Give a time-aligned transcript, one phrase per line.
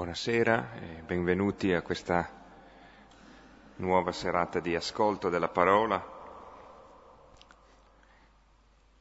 [0.00, 2.26] Buonasera e benvenuti a questa
[3.76, 6.02] nuova serata di ascolto della parola.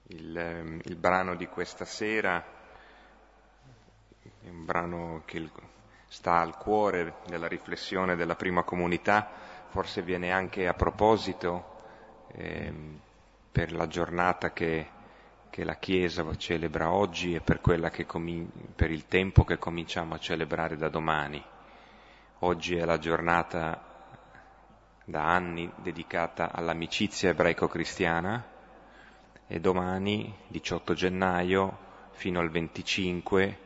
[0.08, 2.44] Il, ehm, il brano di questa sera
[4.42, 5.50] è un brano che
[6.10, 9.26] sta al cuore della riflessione della prima comunità,
[9.70, 11.78] forse viene anche a proposito
[12.34, 12.74] eh,
[13.50, 14.90] per la giornata che
[15.50, 17.60] che la Chiesa celebra oggi e per,
[18.06, 21.44] comin- per il tempo che cominciamo a celebrare da domani.
[22.40, 23.84] Oggi è la giornata
[25.04, 28.46] da anni dedicata all'amicizia ebraico-cristiana
[29.48, 31.78] e domani, 18 gennaio,
[32.12, 33.58] fino al 25,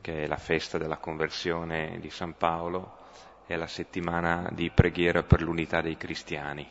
[0.00, 2.98] che è la festa della conversione di San Paolo,
[3.46, 6.66] è la settimana di preghiera per l'unità dei cristiani.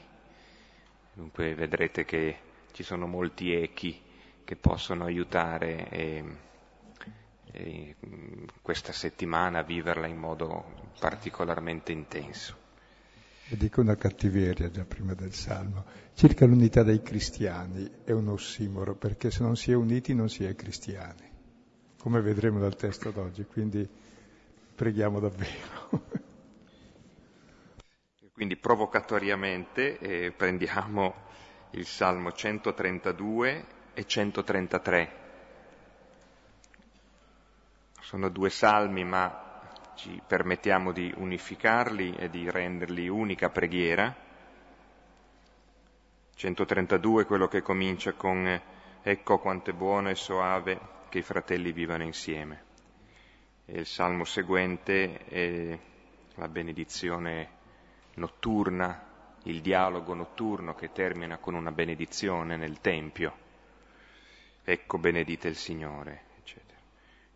[1.13, 2.37] Dunque vedrete che
[2.73, 4.01] ci sono molti echi
[4.43, 6.23] che possono aiutare e,
[7.51, 7.95] e
[8.61, 12.61] questa settimana a viverla in modo particolarmente intenso.
[13.49, 15.85] E dico una cattiveria già prima del Salmo.
[16.13, 20.45] Circa l'unità dei cristiani è un ossimoro, perché se non si è uniti non si
[20.45, 21.29] è cristiani,
[21.99, 23.87] come vedremo dal testo d'oggi, quindi
[24.75, 26.21] preghiamo davvero.
[28.33, 31.13] Quindi provocatoriamente eh, prendiamo
[31.71, 35.21] il Salmo 132 e 133.
[38.01, 39.61] Sono due salmi, ma
[39.95, 44.15] ci permettiamo di unificarli e di renderli unica preghiera.
[46.35, 48.61] 132 è quello che comincia con
[49.05, 52.63] Ecco quanto è buono e soave che i fratelli vivano insieme.
[53.65, 55.77] E il salmo seguente è
[56.35, 57.49] la benedizione
[58.13, 59.05] notturna,
[59.43, 63.42] il dialogo notturno che termina con una benedizione nel Tempio
[64.63, 66.79] ecco benedite il Signore, eccetera.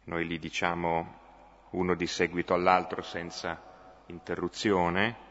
[0.05, 1.25] Noi li diciamo
[1.71, 3.61] uno di seguito all'altro senza
[4.07, 5.25] interruzione.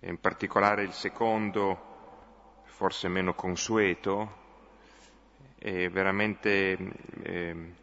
[0.00, 4.40] E in particolare il secondo, forse meno consueto,
[5.58, 6.76] è veramente
[7.22, 7.74] eh,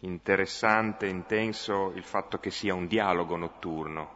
[0.00, 4.14] interessante, intenso il fatto che sia un dialogo notturno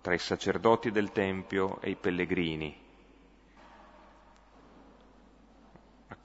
[0.00, 2.79] tra i sacerdoti del Tempio e i pellegrini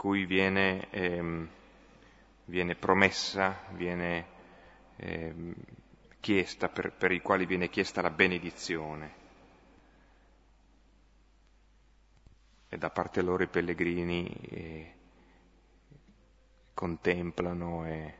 [0.05, 1.49] cui viene, ehm,
[2.45, 4.27] viene promessa, viene
[4.97, 5.55] ehm,
[6.19, 9.13] chiesta, per, per, i quali viene chiesta la benedizione.
[12.69, 14.93] E da parte loro i pellegrini eh,
[16.75, 18.13] contemplano e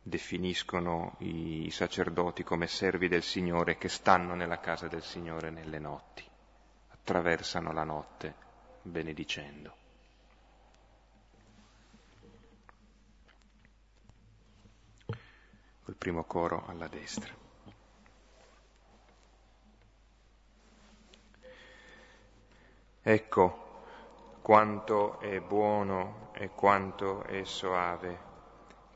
[0.00, 5.80] definiscono i, i sacerdoti come servi del Signore che stanno nella casa del Signore nelle
[5.80, 6.22] notti,
[6.90, 8.34] attraversano la notte
[8.82, 9.80] benedicendo.
[15.82, 17.40] Col primo coro alla destra.
[23.04, 23.70] Ecco
[24.42, 28.30] quanto è buono e quanto è soave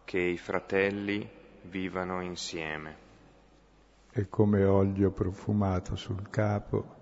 [0.05, 1.29] che i fratelli
[1.63, 3.05] vivano insieme.
[4.09, 6.95] È come olio profumato sul capo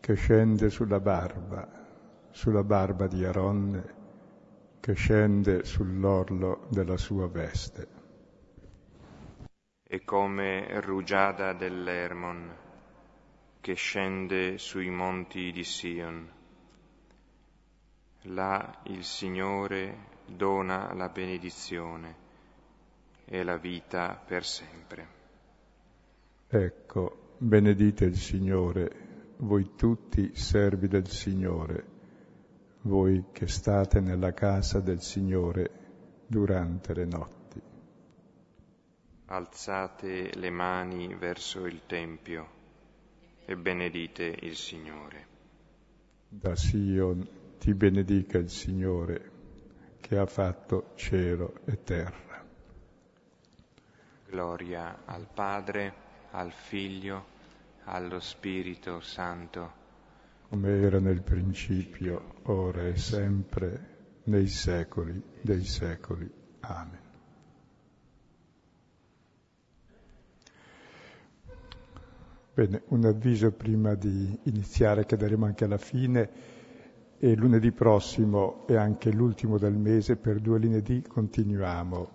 [0.00, 1.66] che scende sulla barba,
[2.30, 3.94] sulla barba di Aronne,
[4.80, 7.97] che scende sull'orlo della sua veste
[9.90, 12.54] e come rugiada dell'Ermon
[13.58, 16.30] che scende sui monti di Sion.
[18.24, 19.96] Là il Signore
[20.26, 22.26] dona la benedizione
[23.24, 25.08] e la vita per sempre.
[26.48, 31.84] Ecco, benedite il Signore, voi tutti servi del Signore,
[32.82, 35.70] voi che state nella casa del Signore
[36.26, 37.37] durante le notti
[39.30, 42.56] alzate le mani verso il Tempio
[43.44, 45.26] e benedite il Signore.
[46.28, 47.26] Da Sion
[47.58, 49.30] ti benedica il Signore
[50.00, 52.44] che ha fatto cielo e terra.
[54.26, 55.94] Gloria al Padre,
[56.30, 57.36] al Figlio,
[57.84, 59.72] allo Spirito Santo.
[60.48, 66.30] Come era nel principio, ora e sempre, nei secoli dei secoli.
[66.60, 67.07] Amen.
[72.58, 76.28] Bene, un avviso prima di iniziare che daremo anche alla fine.
[77.16, 82.10] E lunedì prossimo e anche l'ultimo del mese, per due lunedì continuiamo.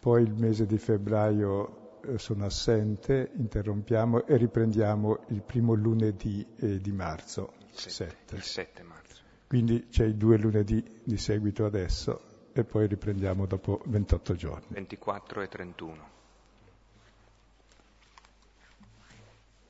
[0.00, 6.78] Poi il mese di febbraio eh, sono assente, interrompiamo e riprendiamo il primo lunedì eh,
[6.78, 7.54] di marzo.
[7.70, 9.22] Il 7, il 7 marzo.
[9.46, 14.66] Quindi c'è i due lunedì di seguito adesso e poi riprendiamo dopo 28 giorni.
[14.68, 16.14] 24 e 31.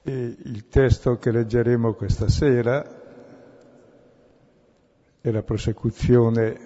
[0.06, 2.84] E il testo che leggeremo questa sera
[5.18, 6.60] è la prosecuzione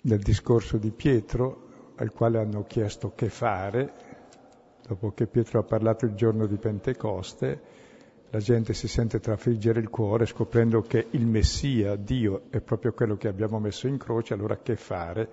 [0.00, 3.92] del discorso di Pietro, al quale hanno chiesto che fare,
[4.86, 7.60] dopo che Pietro ha parlato il giorno di Pentecoste,
[8.30, 13.16] la gente si sente trafiggere il cuore scoprendo che il Messia, Dio, è proprio quello
[13.16, 15.28] che abbiamo messo in croce, allora che fare?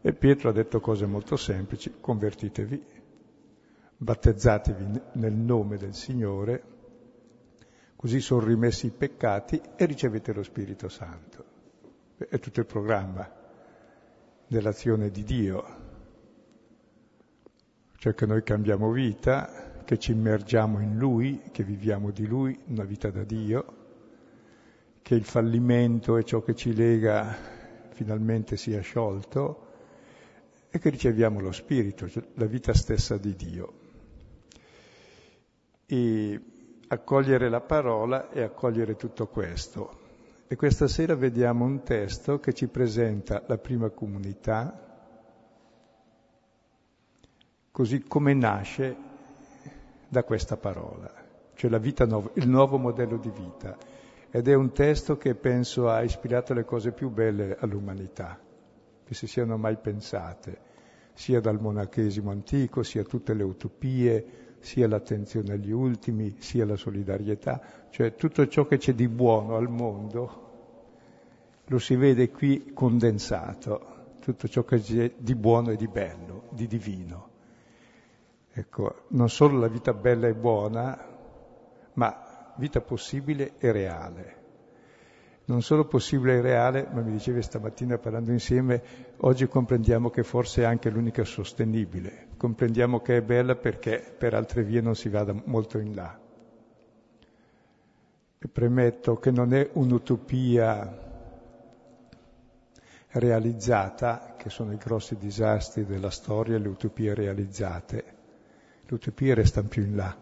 [0.00, 3.01] E Pietro ha detto cose molto semplici, convertitevi,
[4.02, 6.62] battezzatevi nel nome del Signore,
[7.94, 11.44] così sono rimessi i peccati e ricevete lo Spirito Santo.
[12.16, 13.30] È tutto il programma
[14.48, 15.64] dell'azione di Dio,
[17.96, 22.84] cioè che noi cambiamo vita, che ci immergiamo in Lui, che viviamo di Lui, una
[22.84, 23.80] vita da Dio,
[25.00, 27.36] che il fallimento e ciò che ci lega
[27.90, 29.68] finalmente sia sciolto
[30.70, 33.81] e che riceviamo lo Spirito, cioè la vita stessa di Dio
[35.92, 36.40] e
[36.88, 40.00] accogliere la parola e accogliere tutto questo.
[40.46, 45.10] E questa sera vediamo un testo che ci presenta la prima comunità,
[47.70, 48.96] così come nasce
[50.08, 51.12] da questa parola,
[51.54, 51.70] cioè
[52.06, 53.76] nuova, il nuovo modello di vita.
[54.30, 58.38] Ed è un testo che penso ha ispirato le cose più belle all'umanità,
[59.04, 60.58] che si siano mai pensate,
[61.12, 67.60] sia dal monachesimo antico, sia tutte le utopie, sia l'attenzione agli ultimi, sia la solidarietà,
[67.90, 70.50] cioè tutto ciò che c'è di buono al mondo
[71.66, 76.66] lo si vede qui condensato, tutto ciò che c'è di buono e di bello, di
[76.66, 77.30] divino.
[78.52, 80.98] Ecco, non solo la vita bella e buona,
[81.94, 84.41] ma vita possibile e reale
[85.52, 88.82] non solo possibile e reale, ma mi dicevi stamattina parlando insieme,
[89.18, 92.28] oggi comprendiamo che forse è anche l'unica sostenibile.
[92.38, 96.18] Comprendiamo che è bella perché per altre vie non si vada molto in là.
[98.38, 101.10] E premetto che non è un'utopia
[103.10, 108.04] realizzata, che sono i grossi disastri della storia, le utopie realizzate.
[108.86, 110.16] Le utopie restano più in là.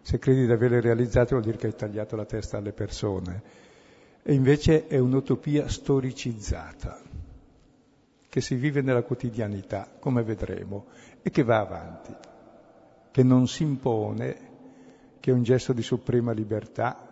[0.00, 3.63] Se credi di averle realizzate vuol dire che hai tagliato la testa alle persone
[4.26, 6.98] e invece è un'utopia storicizzata,
[8.26, 10.86] che si vive nella quotidianità, come vedremo,
[11.20, 12.14] e che va avanti,
[13.10, 14.36] che non si impone,
[15.20, 17.06] che è un gesto di suprema libertà,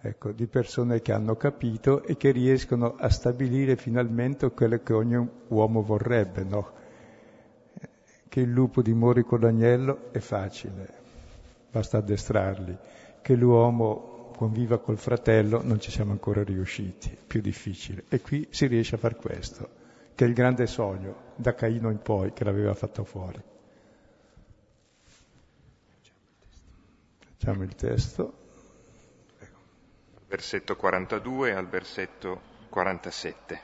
[0.00, 5.28] ecco, di persone che hanno capito e che riescono a stabilire finalmente quello che ogni
[5.46, 6.72] uomo vorrebbe, no?
[8.28, 10.88] Che il lupo dimori con l'agnello è facile,
[11.70, 12.76] basta addestrarli,
[13.22, 18.04] che l'uomo conviva col fratello non ci siamo ancora riusciti, è più difficile.
[18.08, 19.68] E qui si riesce a far questo,
[20.14, 23.42] che è il grande sogno, da Caino in poi, che l'aveva fatto fuori.
[27.38, 28.44] Facciamo il testo.
[30.28, 33.60] Versetto 42 al versetto 47.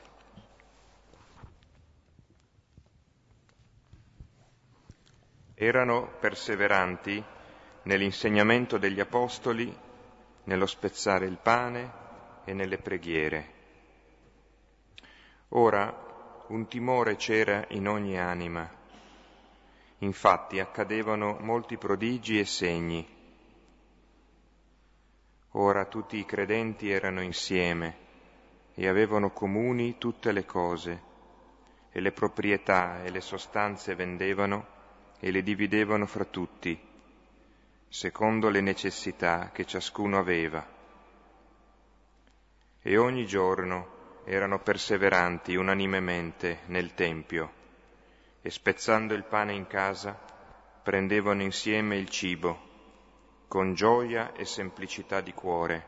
[5.53, 7.23] Erano perseveranti
[7.83, 9.82] nell'insegnamento degli apostoli
[10.45, 11.91] nello spezzare il pane
[12.45, 13.51] e nelle preghiere.
[15.49, 18.69] Ora un timore c'era in ogni anima.
[19.99, 23.07] Infatti accadevano molti prodigi e segni.
[25.51, 28.01] Ora tutti i credenti erano insieme
[28.73, 31.11] e avevano comuni tutte le cose,
[31.91, 34.65] e le proprietà e le sostanze vendevano
[35.19, 36.91] e le dividevano fra tutti
[37.93, 40.67] secondo le necessità che ciascuno aveva.
[42.81, 47.51] E ogni giorno erano perseveranti unanimemente nel Tempio
[48.41, 50.19] e spezzando il pane in casa
[50.81, 52.71] prendevano insieme il cibo
[53.47, 55.87] con gioia e semplicità di cuore,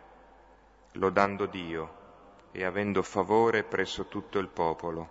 [0.91, 5.09] lodando Dio e avendo favore presso tutto il popolo.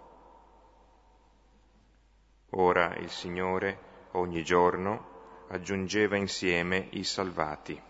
[2.50, 3.78] Ora il Signore
[4.12, 5.13] ogni giorno
[5.48, 7.80] aggiungeva insieme i salvati.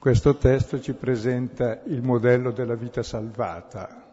[0.00, 4.06] Questo testo ci presenta il modello della vita salvata.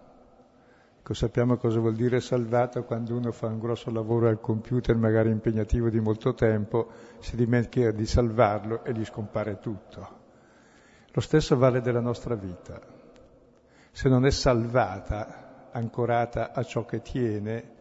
[1.00, 5.29] Ecco, sappiamo cosa vuol dire salvata quando uno fa un grosso lavoro al computer, magari
[5.29, 6.89] impegnativo di molto tempo,
[7.20, 10.10] si dimentica di salvarlo e gli scompare tutto.
[11.13, 12.82] Lo stesso vale della nostra vita.
[13.89, 17.76] Se non è salvata, ancorata a ciò che tiene,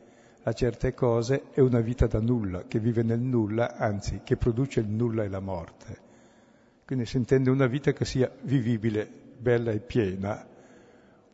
[0.49, 4.79] a certe cose è una vita da nulla, che vive nel nulla, anzi che produce
[4.79, 5.99] il nulla e la morte.
[6.85, 10.47] Quindi si intende una vita che sia vivibile, bella e piena,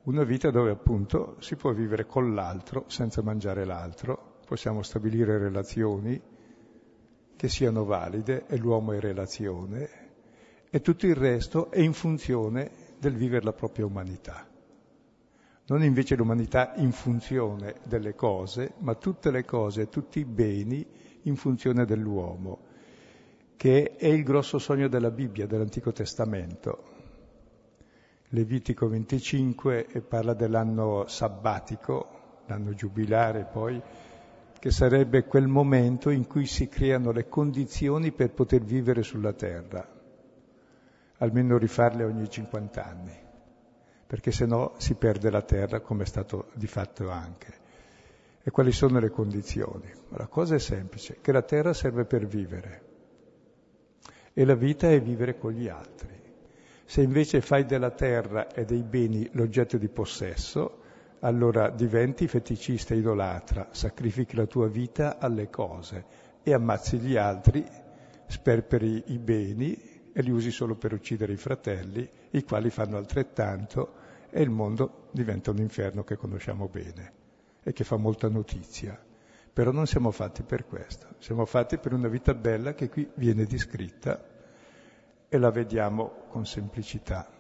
[0.04, 6.19] una vita dove appunto si può vivere con l'altro senza mangiare l'altro, possiamo stabilire relazioni
[7.37, 9.90] che siano valide e l'uomo è relazione
[10.71, 14.51] e tutto il resto è in funzione del vivere la propria umanità.
[15.66, 20.85] Non invece l'umanità in funzione delle cose, ma tutte le cose, tutti i beni
[21.23, 22.71] in funzione dell'uomo
[23.62, 26.83] che è il grosso sogno della Bibbia, dell'Antico Testamento.
[28.31, 33.81] Levitico 25 parla dell'anno sabbatico, l'anno giubilare poi,
[34.59, 39.88] che sarebbe quel momento in cui si creano le condizioni per poter vivere sulla terra,
[41.19, 43.16] almeno rifarle ogni 50 anni,
[44.12, 47.61] perché se no si perde la terra come è stato di fatto anche.
[48.42, 49.90] E quali sono le condizioni?
[50.11, 52.83] La cosa è semplice, che la terra serve per vivere
[54.35, 56.11] e la vita è vivere con gli altri.
[56.85, 60.81] Se invece fai della terra e dei beni l'oggetto di possesso,
[61.21, 66.04] allora diventi feticista idolatra, sacrifichi la tua vita alle cose
[66.42, 67.66] e ammazzi gli altri,
[68.26, 74.00] sperperi i beni e li usi solo per uccidere i fratelli, i quali fanno altrettanto
[74.35, 77.12] e il mondo diventa un inferno che conosciamo bene
[77.62, 78.99] e che fa molta notizia.
[79.53, 83.45] Però non siamo fatti per questo, siamo fatti per una vita bella che qui viene
[83.45, 84.27] descritta
[85.29, 87.31] e la vediamo con semplicità.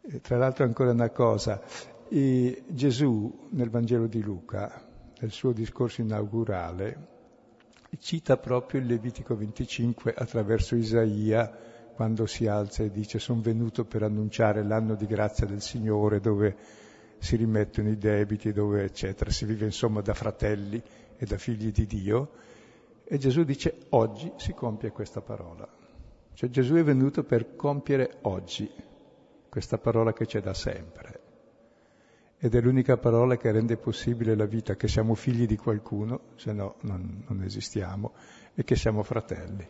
[0.00, 1.60] E tra l'altro ancora una cosa,
[2.08, 4.82] Gesù nel Vangelo di Luca,
[5.20, 7.12] nel suo discorso inaugurale,
[7.98, 14.02] cita proprio il Levitico 25 attraverso Isaia, quando si alza e dice sono venuto per
[14.02, 16.56] annunciare l'anno di grazia del Signore dove
[17.18, 20.82] si rimettono i debiti, dove eccetera, si vive insomma da fratelli
[21.16, 22.30] e da figli di Dio.
[23.04, 25.66] E Gesù dice oggi si compie questa parola.
[26.34, 28.70] Cioè Gesù è venuto per compiere oggi
[29.48, 31.20] questa parola che c'è da sempre.
[32.38, 36.52] Ed è l'unica parola che rende possibile la vita, che siamo figli di qualcuno, se
[36.52, 38.12] no non, non esistiamo,
[38.54, 39.66] e che siamo fratelli.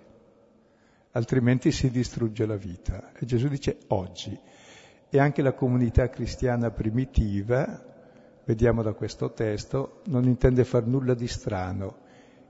[1.17, 3.13] Altrimenti si distrugge la vita.
[3.13, 4.37] E Gesù dice oggi
[5.09, 7.85] e anche la comunità cristiana primitiva,
[8.45, 11.99] vediamo da questo testo, non intende far nulla di strano,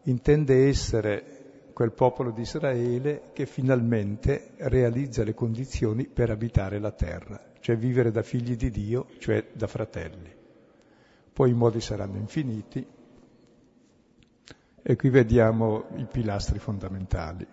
[0.05, 7.39] intende essere quel popolo di Israele che finalmente realizza le condizioni per abitare la terra,
[7.61, 10.33] cioè vivere da figli di Dio, cioè da fratelli.
[11.35, 12.87] Poi i modi saranno infiniti
[14.83, 17.47] e qui vediamo i pilastri fondamentali.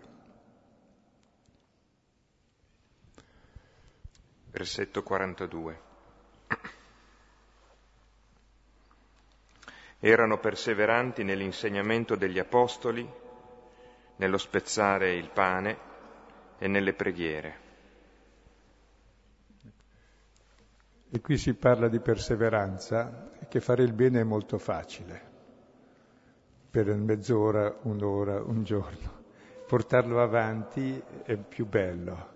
[4.51, 5.89] Versetto 42.
[10.00, 13.10] Erano perseveranti nell'insegnamento degli apostoli,
[14.17, 15.77] nello spezzare il pane
[16.58, 17.60] e nelle preghiere.
[21.13, 25.29] E qui si parla di perseveranza, che fare il bene è molto facile,
[26.70, 29.20] per mezz'ora, un'ora, un giorno.
[29.67, 32.30] Portarlo avanti è più bello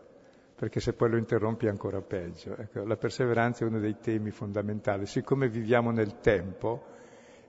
[0.55, 2.55] perché se poi lo interrompi è ancora peggio.
[2.55, 5.05] Ecco, la perseveranza è uno dei temi fondamentali.
[5.05, 6.85] Siccome viviamo nel tempo,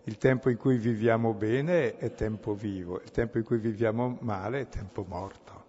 [0.04, 4.60] il tempo in cui viviamo bene è tempo vivo, il tempo in cui viviamo male
[4.60, 5.64] è tempo morto.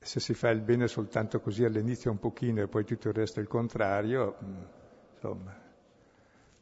[0.00, 3.38] Se si fa il bene soltanto così all'inizio un pochino e poi tutto il resto
[3.38, 4.62] è il contrario, mm,
[5.14, 5.62] insomma,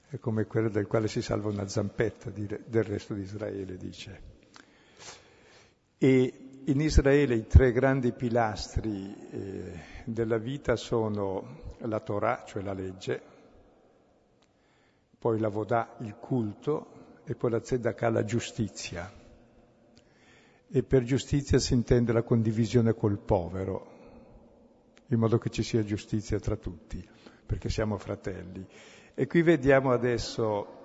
[0.08, 4.20] è come quello del quale si salva una zampetta del resto di Israele, dice.
[5.96, 12.72] E in Israele i tre grandi pilastri eh, della vita sono la Torah, cioè la
[12.72, 13.20] legge,
[15.18, 19.10] poi la Vodà, il culto, e poi la Tzedakah, la giustizia.
[20.74, 23.90] E per giustizia si intende la condivisione col povero,
[25.08, 27.06] in modo che ci sia giustizia tra tutti,
[27.44, 28.64] perché siamo fratelli.
[29.14, 30.81] E qui vediamo adesso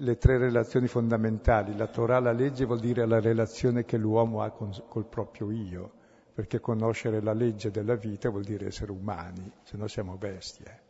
[0.00, 1.76] le tre relazioni fondamentali.
[1.76, 5.90] La Torah, la legge, vuol dire la relazione che l'uomo ha con, col proprio io,
[6.32, 10.86] perché conoscere la legge della vita vuol dire essere umani, se no siamo bestie.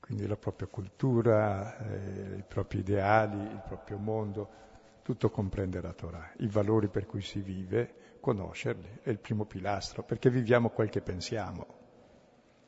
[0.00, 4.58] Quindi la propria cultura, eh, i propri ideali, il proprio mondo,
[5.02, 6.32] tutto comprende la Torah.
[6.38, 11.00] I valori per cui si vive, conoscerli, è il primo pilastro, perché viviamo quel che
[11.00, 11.78] pensiamo.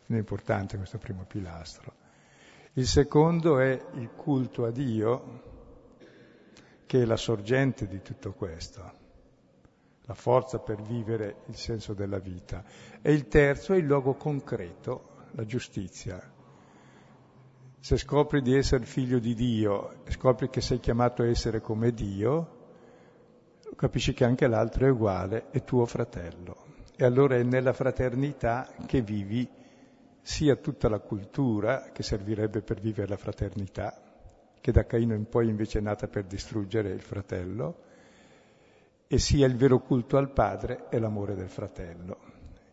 [0.06, 2.01] È importante questo primo pilastro.
[2.74, 5.40] Il secondo è il culto a Dio,
[6.86, 8.92] che è la sorgente di tutto questo,
[10.04, 12.64] la forza per vivere il senso della vita.
[13.02, 16.18] E il terzo è il luogo concreto, la giustizia.
[17.78, 22.60] Se scopri di essere figlio di Dio, scopri che sei chiamato a essere come Dio,
[23.76, 26.56] capisci che anche l'altro è uguale, è tuo fratello.
[26.96, 29.60] E allora è nella fraternità che vivi
[30.22, 34.00] sia tutta la cultura che servirebbe per vivere la fraternità,
[34.60, 37.90] che da Caino in poi invece è nata per distruggere il fratello,
[39.08, 42.18] e sia il vero culto al padre e l'amore del fratello.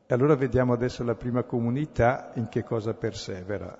[0.05, 3.77] E allora vediamo adesso la prima comunità in che cosa persevera.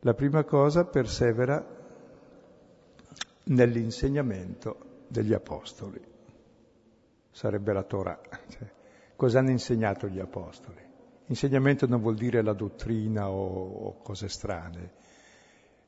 [0.00, 1.64] La prima cosa persevera
[3.44, 6.00] nell'insegnamento degli apostoli.
[7.30, 8.20] Sarebbe la Torah.
[8.48, 8.70] Cioè,
[9.16, 10.81] cosa hanno insegnato gli apostoli?
[11.32, 14.92] Insegnamento non vuol dire la dottrina o, o cose strane.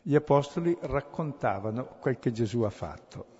[0.00, 3.32] Gli apostoli raccontavano quel che Gesù ha fatto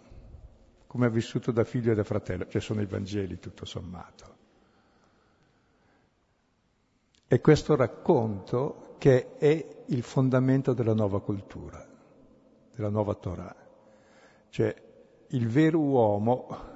[0.86, 4.36] come ha vissuto da figlio e da fratello, cioè sono i Vangeli tutto sommato.
[7.26, 11.84] E questo racconto che è il fondamento della nuova cultura,
[12.72, 13.56] della nuova Torah.
[14.50, 14.74] Cioè
[15.28, 16.73] il vero uomo,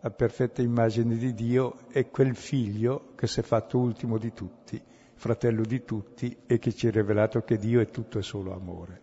[0.00, 4.80] a perfetta immagine di Dio, è quel figlio che si è fatto ultimo di tutti,
[5.14, 9.00] fratello di tutti e che ci ha rivelato che Dio è tutto e solo amore.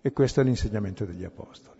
[0.00, 1.78] E questo è l'insegnamento degli Apostoli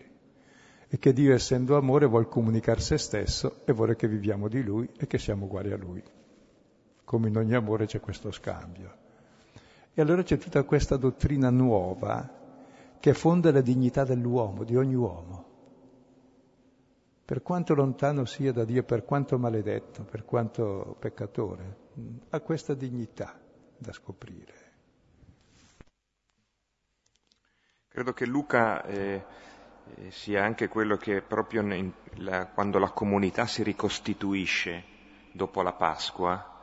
[0.91, 4.89] e che Dio, essendo amore, vuole comunicare se stesso e vuole che viviamo di Lui
[4.97, 6.01] e che siamo uguali a Lui.
[7.03, 8.91] Come in ogni amore c'è questo scambio.
[9.93, 12.37] E allora c'è tutta questa dottrina nuova
[12.99, 15.48] che fonda la dignità dell'uomo, di ogni uomo.
[17.29, 21.77] Per quanto lontano sia da Dio, per quanto maledetto, per quanto peccatore,
[22.31, 23.39] ha questa dignità
[23.77, 24.53] da scoprire.
[27.87, 29.23] Credo che Luca eh,
[29.93, 31.63] eh, sia anche quello che proprio
[32.15, 34.83] la, quando la comunità si ricostituisce
[35.31, 36.57] dopo la Pasqua,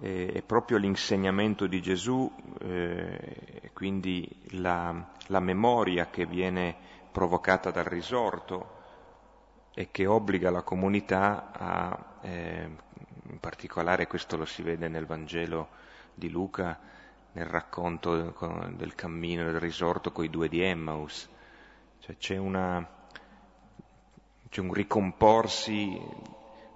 [0.00, 2.28] eh, è proprio l'insegnamento di Gesù,
[2.58, 6.74] eh, quindi la, la, memoria che viene
[7.12, 8.71] provocata dal risorto
[9.74, 12.68] e che obbliga la comunità a, eh,
[13.28, 15.68] in particolare questo lo si vede nel Vangelo
[16.14, 16.78] di Luca,
[17.32, 18.34] nel racconto
[18.76, 21.28] del cammino del risorto con i due di Emmaus,
[22.00, 22.86] cioè c'è, una,
[24.48, 25.98] c'è un ricomporsi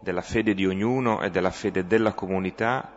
[0.01, 2.93] della fede di ognuno e della fede della comunità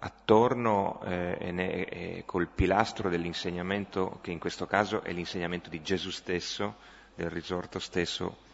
[0.00, 5.82] attorno eh, e, ne, e col pilastro dell'insegnamento, che in questo caso è l'insegnamento di
[5.82, 6.76] Gesù stesso,
[7.14, 8.48] del risorto stesso,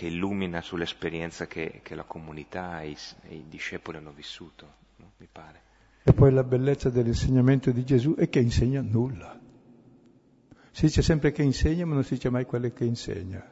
[0.00, 2.96] che illumina sull'esperienza che, che la comunità e i,
[3.28, 5.12] e i, discepoli hanno vissuto, no?
[5.18, 5.60] mi pare.
[6.04, 9.38] E poi la bellezza dell'insegnamento di Gesù è che insegna nulla.
[10.70, 13.46] Si dice sempre che insegna, ma non si dice mai quello che insegna.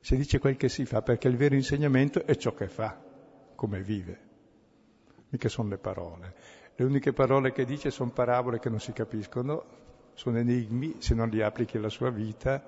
[0.00, 2.98] Si dice quel che si fa, perché il vero insegnamento è ciò che fa,
[3.54, 4.20] come vive.
[5.28, 6.34] Mica sono le parole.
[6.74, 9.62] Le uniche parole che dice sono parabole che non si capiscono,
[10.14, 12.66] sono enigmi se non li applichi alla sua vita,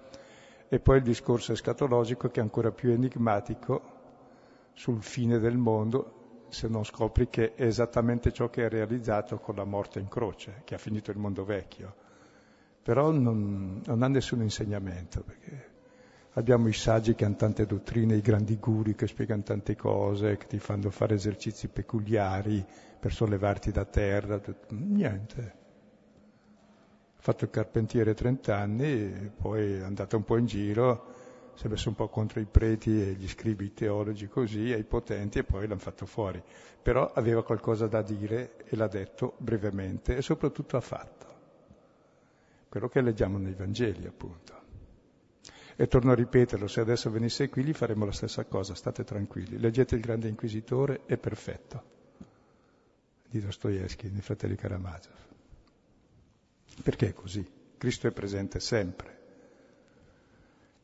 [0.69, 3.95] e poi il discorso escatologico che è ancora più enigmatico
[4.73, 9.57] sul fine del mondo, se non scopri che è esattamente ciò che è realizzato con
[9.57, 12.05] la morte in croce, che ha finito il mondo vecchio
[12.87, 15.71] però non, non ha nessun insegnamento, perché
[16.35, 20.47] abbiamo i saggi che hanno tante dottrine, i grandi guri che spiegano tante cose, che
[20.47, 22.65] ti fanno fare esercizi peculiari
[23.01, 25.65] per sollevarti da terra, niente.
[27.27, 31.15] Fatto il carpentiere 30 anni, poi è andato un po' in giro,
[31.55, 34.85] si è messo un po' contro i preti e gli scribi teologi così, e i
[34.85, 36.41] potenti, e poi l'hanno fatto fuori.
[36.81, 41.27] Però aveva qualcosa da dire e l'ha detto brevemente e soprattutto ha fatto
[42.69, 44.55] quello che leggiamo nei Vangeli, appunto.
[45.75, 49.59] E torno a ripeterlo, se adesso venisse qui gli faremo la stessa cosa, state tranquilli.
[49.59, 51.83] Leggete il Grande Inquisitore, è perfetto,
[53.29, 55.35] di Dostoevsky, nei fratelli Karamazov.
[56.83, 57.47] Perché è così?
[57.79, 59.19] Cristo è presente sempre,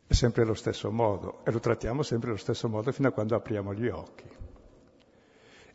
[0.07, 3.35] è sempre allo stesso modo e lo trattiamo sempre allo stesso modo fino a quando
[3.35, 4.28] apriamo gli occhi.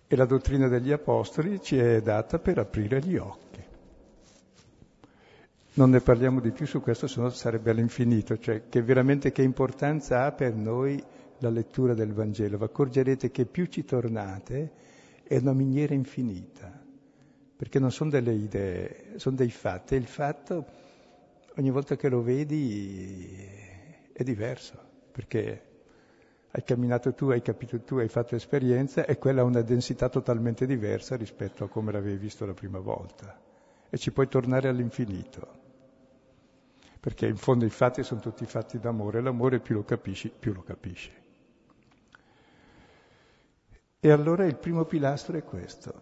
[0.09, 3.65] E la dottrina degli Apostoli ci è data per aprire gli occhi.
[5.73, 9.43] Non ne parliamo di più su questo, se no sarebbe all'infinito, cioè che veramente che
[9.43, 11.03] importanza ha per noi
[11.39, 12.57] la lettura del Vangelo.
[12.57, 14.71] Vi accorgerete che più ci tornate
[15.23, 16.83] è una miniera infinita,
[17.57, 19.95] perché non sono delle idee, sono dei fatti.
[19.95, 20.65] E il fatto,
[21.57, 23.35] ogni volta che lo vedi,
[24.13, 24.79] è diverso,
[25.11, 25.63] perché
[26.51, 30.65] hai camminato tu, hai capito tu, hai fatto esperienza e quella ha una densità totalmente
[30.65, 33.37] diversa rispetto a come l'avevi visto la prima volta.
[33.89, 35.65] E ci puoi tornare all'infinito
[36.99, 40.61] perché in fondo i fatti sono tutti fatti d'amore, l'amore più lo capisci, più lo
[40.61, 41.09] capisci.
[43.99, 46.01] E allora il primo pilastro è questo,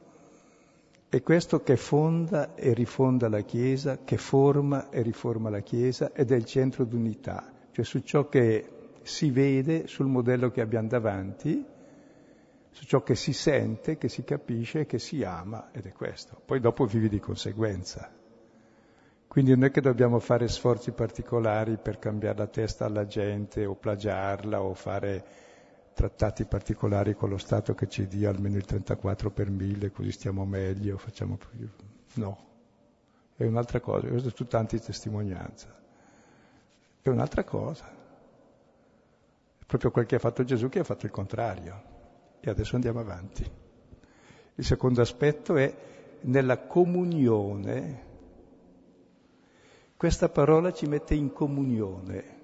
[1.15, 6.34] è questo che fonda e rifonda la Chiesa, che forma e riforma la Chiesa ed
[6.34, 8.69] è il centro d'unità, cioè su ciò che
[9.01, 11.63] si vede sul modello che abbiamo davanti,
[12.69, 16.38] su ciò che si sente, che si capisce, che si ama, ed è questo.
[16.43, 18.12] Poi dopo vivi di conseguenza.
[19.25, 23.75] Quindi non è che dobbiamo fare sforzi particolari per cambiare la testa alla gente o
[23.75, 25.25] plagiarla o fare
[25.95, 30.45] trattati particolari con lo Stato che ci dia almeno il 34 per mille, così stiamo
[30.45, 31.67] meglio, facciamo più.
[32.15, 32.38] No,
[33.36, 35.73] è un'altra cosa, questo è tutta antitestimonianza.
[37.01, 37.89] È un'altra cosa.
[39.58, 41.93] È proprio quel che ha fatto Gesù che ha fatto il contrario.
[42.39, 43.49] E adesso andiamo avanti.
[44.55, 45.73] Il secondo aspetto è
[46.21, 48.05] nella comunione
[49.97, 52.35] questa parola ci mette in comunione.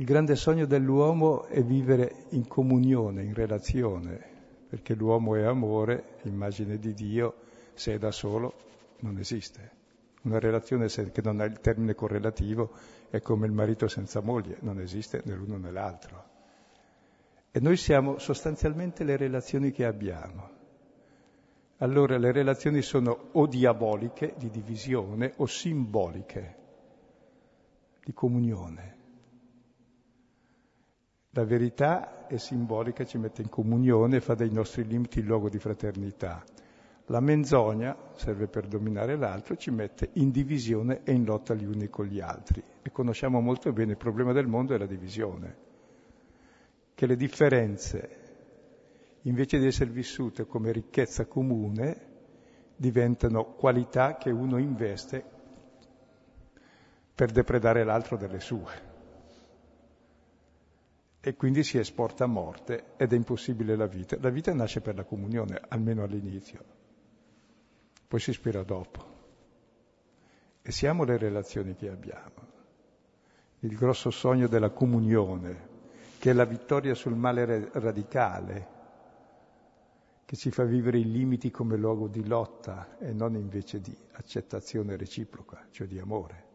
[0.00, 4.18] Il grande sogno dell'uomo è vivere in comunione, in relazione,
[4.66, 7.34] perché l'uomo è amore, immagine di Dio,
[7.74, 8.54] se è da solo
[9.00, 9.70] non esiste.
[10.22, 12.70] Una relazione che non ha il termine correlativo
[13.10, 16.24] è come il marito senza moglie, non esiste né l'uno né l'altro.
[17.50, 20.56] E noi siamo sostanzialmente le relazioni che abbiamo
[21.82, 26.56] allora le relazioni sono o diaboliche, di divisione, o simboliche,
[28.04, 28.99] di comunione.
[31.34, 35.60] La verità è simbolica, ci mette in comunione, fa dei nostri limiti il luogo di
[35.60, 36.42] fraternità.
[37.06, 41.88] La menzogna serve per dominare l'altro, ci mette in divisione e in lotta gli uni
[41.88, 42.60] con gli altri.
[42.82, 45.56] E conosciamo molto bene il problema del mondo è la divisione,
[46.94, 48.18] che le differenze
[49.22, 52.08] invece di essere vissute come ricchezza comune,
[52.74, 55.24] diventano qualità che uno investe
[57.14, 58.89] per depredare l'altro delle sue.
[61.22, 64.16] E quindi si esporta a morte ed è impossibile la vita.
[64.20, 66.64] La vita nasce per la comunione, almeno all'inizio,
[68.08, 69.18] poi si spera dopo.
[70.62, 72.48] E siamo le relazioni che abbiamo.
[73.60, 75.68] Il grosso sogno della comunione,
[76.18, 78.78] che è la vittoria sul male radicale,
[80.24, 84.96] che ci fa vivere i limiti come luogo di lotta e non invece di accettazione
[84.96, 86.49] reciproca, cioè di amore.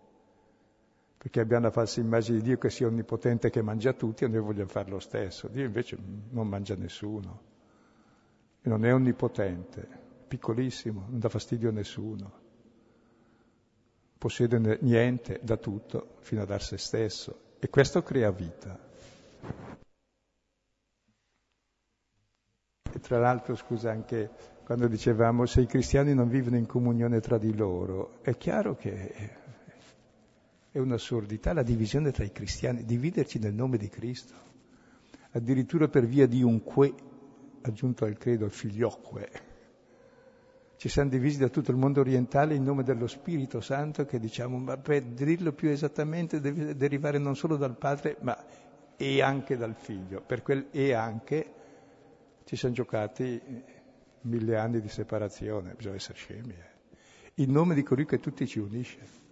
[1.25, 4.41] Perché abbiamo la falsa immagine di Dio che sia onnipotente, che mangia tutti e noi
[4.41, 5.47] vogliamo fare lo stesso.
[5.47, 5.97] Dio invece
[6.29, 7.41] non mangia nessuno.
[8.61, 9.87] Non è onnipotente,
[10.27, 12.31] piccolissimo, non dà fastidio a nessuno.
[14.19, 17.55] Possiede niente, da tutto, fino a dar se stesso.
[17.57, 18.79] E questo crea vita.
[22.93, 24.29] E tra l'altro, scusa, anche
[24.63, 29.43] quando dicevamo se i cristiani non vivono in comunione tra di loro, è chiaro che
[30.75, 34.33] è un'assurdità la divisione tra i cristiani, dividerci nel nome di Cristo,
[35.31, 36.93] addirittura per via di un que,
[37.61, 39.29] aggiunto al credo, il figliocque.
[40.75, 44.57] Ci siamo divisi da tutto il mondo orientale in nome dello Spirito Santo che diciamo,
[44.57, 48.37] ma per dirlo più esattamente deve derivare non solo dal Padre, ma
[48.97, 50.19] e anche dal Figlio.
[50.19, 51.53] Per quel e anche
[52.43, 53.41] ci siamo giocati
[54.23, 56.51] mille anni di separazione, bisogna essere scemi.
[56.51, 57.43] Eh.
[57.43, 59.23] In nome di colui che tutti ci unisce.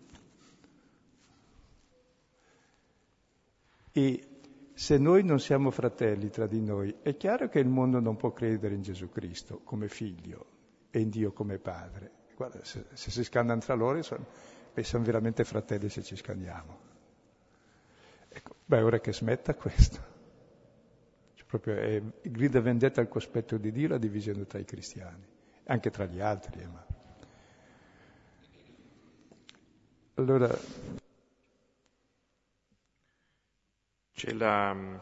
[3.93, 4.27] E
[4.73, 8.33] se noi non siamo fratelli tra di noi, è chiaro che il mondo non può
[8.33, 10.45] credere in Gesù Cristo come figlio
[10.91, 12.11] e in Dio come padre.
[12.35, 14.25] Guarda, se, se si scannano tra loro, sono,
[14.73, 16.91] beh, siamo veramente fratelli se ci scanniamo.
[18.27, 20.11] Ecco, beh, ora che smetta questo
[21.53, 25.23] proprio è, grida vendetta al cospetto di Dio la divisione tra i cristiani,
[25.65, 26.61] anche tra gli altri.
[26.61, 26.85] Eh, ma...
[30.15, 31.01] Allora...
[34.15, 34.95] C'è la mm,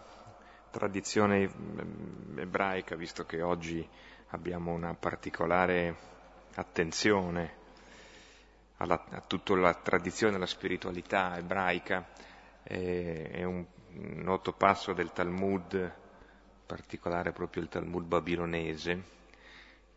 [0.72, 3.88] tradizione mm, ebraica, visto che oggi
[4.30, 5.96] abbiamo una particolare
[6.56, 7.60] attenzione
[8.78, 12.08] alla, a tutta la tradizione, la spiritualità ebraica,
[12.64, 16.00] è un noto passo del Talmud
[16.66, 19.04] particolare proprio il Talmud babilonese,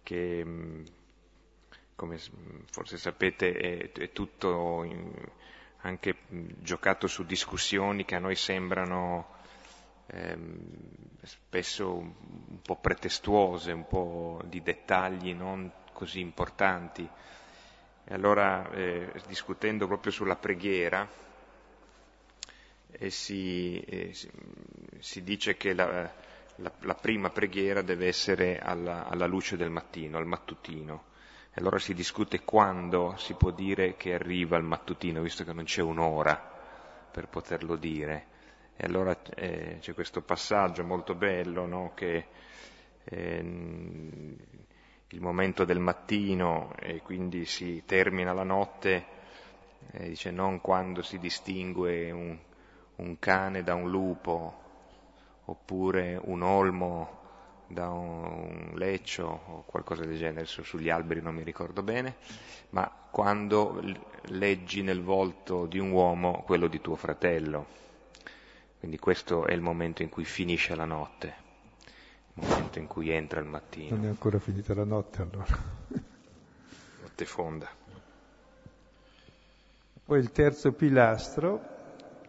[0.02, 0.84] che mm,
[1.94, 2.18] come
[2.70, 5.12] forse sapete è, è tutto in,
[5.84, 6.16] anche
[6.60, 9.26] giocato su discussioni che a noi sembrano
[10.06, 10.58] ehm,
[11.22, 17.08] spesso un po' pretestuose, un po' di dettagli non così importanti.
[18.06, 21.06] E allora, eh, discutendo proprio sulla preghiera,
[22.90, 24.14] eh, si, eh,
[24.98, 26.10] si, dice che la,
[26.56, 31.12] la, la prima preghiera deve essere alla, alla, luce del mattino, al mattutino.
[31.56, 35.62] E allora si discute quando si può dire che arriva il mattutino, visto che non
[35.62, 36.34] c'è un'ora
[37.12, 38.26] per poterlo dire.
[38.76, 41.92] E allora eh, c'è questo passaggio molto bello, no?
[41.94, 42.26] che
[43.04, 49.04] eh, il momento del mattino e quindi si termina la notte,
[49.92, 52.36] eh, dice non quando si distingue un,
[52.96, 54.60] un cane da un lupo
[55.44, 57.22] oppure un olmo
[57.66, 62.16] da un leccio o qualcosa del genere, sugli alberi non mi ricordo bene,
[62.70, 63.80] ma quando
[64.26, 67.82] leggi nel volto di un uomo quello di tuo fratello.
[68.78, 71.34] Quindi questo è il momento in cui finisce la notte,
[72.34, 73.96] il momento in cui entra il mattino.
[73.96, 75.56] Non è ancora finita la notte allora.
[77.02, 77.68] Notte fonda.
[80.04, 81.72] Poi il terzo pilastro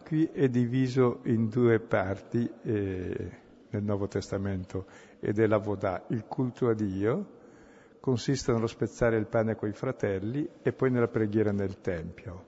[0.06, 3.30] qui è diviso in due parti eh,
[3.76, 4.86] nel Nuovo Testamento
[5.20, 7.34] ed è la Vodà, il culto a Dio,
[8.00, 12.46] consiste nello spezzare il pane coi fratelli e poi nella preghiera nel Tempio,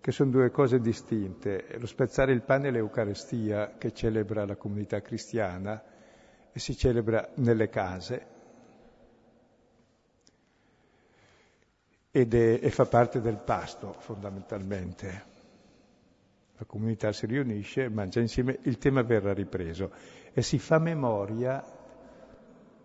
[0.00, 1.66] che sono due cose distinte.
[1.78, 5.82] Lo spezzare il pane è l'Eucarestia che celebra la comunità cristiana
[6.52, 8.32] e si celebra nelle case
[12.10, 15.32] ed è, e fa parte del pasto fondamentalmente.
[16.56, 19.90] La comunità si riunisce, mangia insieme, il tema verrà ripreso
[20.34, 21.64] e si fa memoria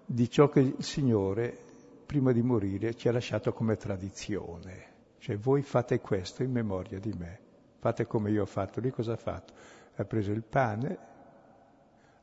[0.06, 1.58] di ciò che il Signore,
[2.06, 4.86] prima di morire, ci ha lasciato come tradizione.
[5.18, 7.40] Cioè voi fate questo in memoria di me,
[7.80, 8.80] fate come io ho fatto.
[8.80, 9.54] Lui cosa ha fatto?
[9.96, 10.98] Ha preso il pane,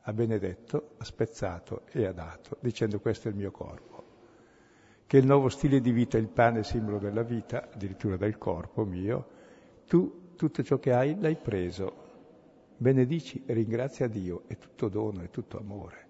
[0.02, 4.04] ha benedetto, ha spezzato e ha dato, dicendo questo è il mio corpo.
[5.06, 9.26] Che il nuovo stile di vita, il pane simbolo della vita, addirittura del corpo mio,
[9.86, 12.05] tu tutto ciò che hai l'hai preso,
[12.76, 16.04] benedici e ringrazia Dio, è tutto dono, è tutto amore.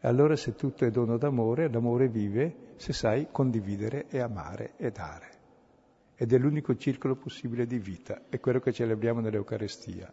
[0.00, 4.90] E allora se tutto è dono d'amore, l'amore vive se sai condividere e amare e
[4.90, 5.30] dare.
[6.14, 10.12] Ed è l'unico circolo possibile di vita, è quello che celebriamo nell'Eucarestia,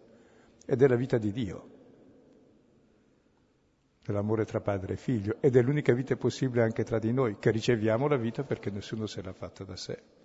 [0.66, 1.70] ed è la vita di Dio,
[4.04, 7.52] dell'amore tra padre e figlio, ed è l'unica vita possibile anche tra di noi, che
[7.52, 10.21] riceviamo la vita perché nessuno se l'ha fatta da sé.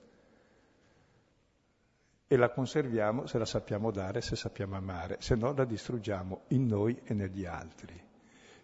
[2.29, 6.67] E la conserviamo se la sappiamo dare, se sappiamo amare, se no la distruggiamo in
[6.67, 8.03] noi e negli altri.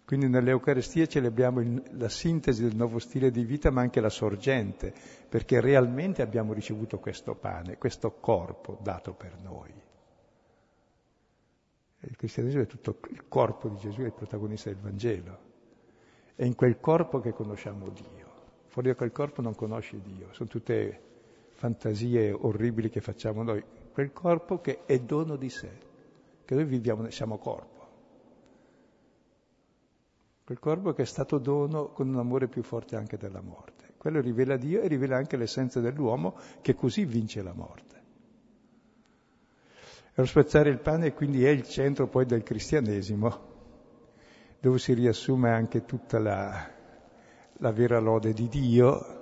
[0.05, 4.93] Quindi nell'Eucaristia celebriamo il, la sintesi del nuovo stile di vita, ma anche la sorgente,
[5.29, 9.73] perché realmente abbiamo ricevuto questo pane, questo corpo dato per noi.
[12.01, 15.39] Il cristianesimo è tutto il corpo di Gesù, è il protagonista del Vangelo.
[16.35, 18.31] È in quel corpo che conosciamo Dio.
[18.67, 21.12] Fuori da quel corpo non conosci Dio, sono tutte
[21.63, 23.63] fantasie orribili che facciamo noi.
[23.93, 25.71] Quel corpo che è dono di sé,
[26.45, 27.73] che noi viviamo, siamo corpo
[30.45, 33.95] quel corpo che è stato dono con un amore più forte anche della morte.
[33.97, 38.01] Quello rivela Dio e rivela anche l'essenza dell'uomo che così vince la morte.
[40.09, 43.51] E lo spezzare il pane quindi è il centro poi del cristianesimo,
[44.61, 46.71] dove si riassume anche tutta la,
[47.53, 49.22] la vera lode di Dio,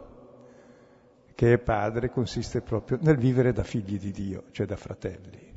[1.41, 5.49] che è padre, consiste proprio nel vivere da figli di Dio, cioè da fratelli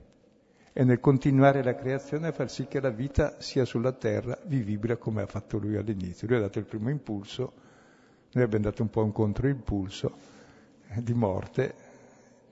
[0.72, 4.98] e nel continuare la creazione a far sì che la vita sia sulla terra vivibile
[4.98, 6.26] come ha fatto lui all'inizio.
[6.26, 7.52] Lui ha dato il primo impulso,
[8.32, 10.16] noi abbiamo dato un po' un controimpulso
[10.88, 11.76] eh, di morte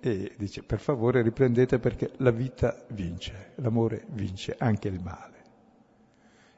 [0.01, 5.43] e dice per favore riprendete perché la vita vince, l'amore vince anche il male.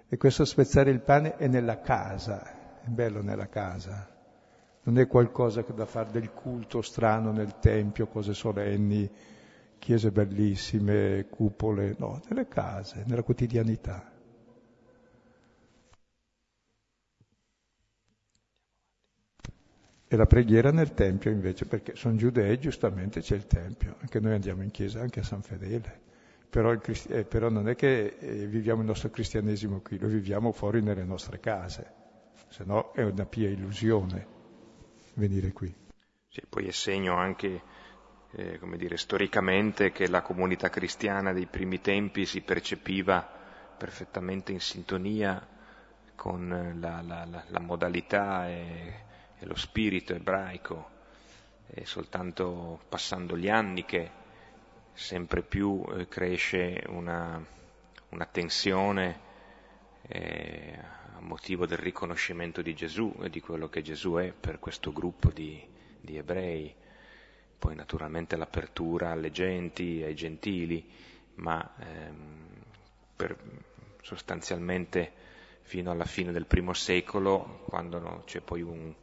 [0.10, 4.12] E questo spezzare il pane è nella casa, è bello nella casa,
[4.84, 9.10] non è qualcosa da fare del culto strano nel tempio, cose solenni,
[9.80, 14.12] chiese bellissime, cupole, no, nelle case, nella quotidianità.
[20.08, 24.34] E la preghiera nel Tempio invece, perché sono giudei, giustamente c'è il Tempio, anche noi
[24.34, 26.02] andiamo in chiesa, anche a San Fedele,
[26.50, 30.52] però, Cristi- eh, però non è che eh, viviamo il nostro cristianesimo qui, lo viviamo
[30.52, 31.91] fuori nelle nostre case,
[32.48, 34.41] se no è una pia illusione
[35.15, 35.73] venire qui.
[36.28, 37.62] Sì, poi è segno anche
[38.36, 43.21] eh, come dire, storicamente che la comunità cristiana dei primi tempi si percepiva
[43.78, 45.45] perfettamente in sintonia
[46.15, 49.04] con la, la, la, la modalità e,
[49.38, 50.89] e, lo spirito ebraico.
[51.67, 54.10] È soltanto passando gli anni che
[54.93, 57.43] sempre più eh, cresce una,
[58.10, 59.19] una tensione
[60.08, 60.80] eh,
[61.24, 65.62] motivo del riconoscimento di Gesù e di quello che Gesù è per questo gruppo di,
[66.00, 66.74] di ebrei.
[67.58, 70.86] Poi naturalmente l'apertura alle genti, ai gentili,
[71.36, 72.48] ma ehm,
[73.16, 73.38] per,
[74.02, 75.12] sostanzialmente
[75.62, 78.94] fino alla fine del primo secolo, quando no, c'è, poi un,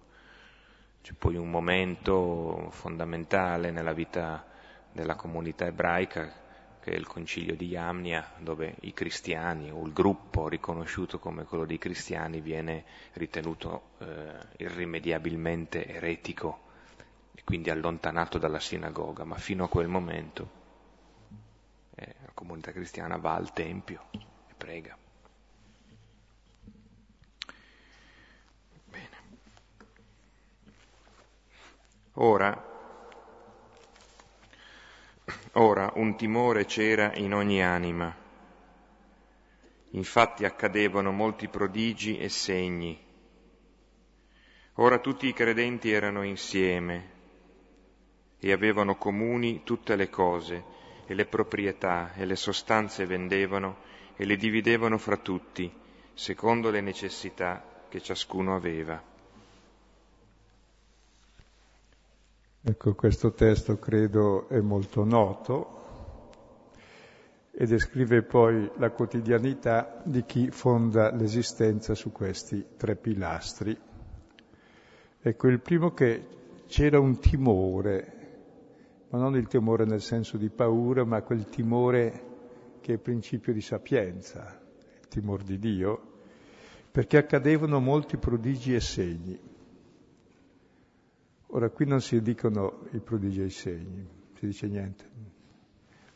[1.03, 4.47] c'è poi un momento fondamentale nella vita
[4.93, 6.33] della comunità ebraica,
[6.81, 11.67] che è il concilio di Iamnia, dove i cristiani o il gruppo riconosciuto come quello
[11.67, 14.07] dei cristiani viene ritenuto eh,
[14.59, 16.69] irrimediabilmente eretico
[17.35, 20.51] e quindi allontanato dalla sinagoga, ma fino a quel momento,
[21.97, 24.97] eh, al comunità cristiana va al Tempio e prega.
[32.15, 32.80] Ora,
[35.53, 38.15] ora un timore c'era in ogni anima.
[39.91, 42.99] Infatti accadevano molti prodigi e segni.
[44.75, 47.19] Ora tutti i credenti erano insieme
[48.39, 50.65] e avevano comuni tutte le cose
[51.07, 53.79] e le proprietà e le sostanze vendevano
[54.17, 55.71] e le dividevano fra tutti,
[56.15, 59.10] secondo le necessità che ciascuno aveva.
[62.63, 65.79] Ecco, questo testo credo è molto noto
[67.51, 73.77] e descrive poi la quotidianità di chi fonda l'esistenza su questi tre pilastri.
[75.23, 76.27] Ecco, il primo che
[76.67, 78.21] c'era un timore
[79.11, 82.29] ma non il timore nel senso di paura, ma quel timore
[82.81, 84.61] che è principio di sapienza,
[85.01, 86.01] il timore di Dio,
[86.91, 89.50] perché accadevano molti prodigi e segni.
[91.53, 95.05] Ora qui non si dicono i prodigi e i segni, si dice niente.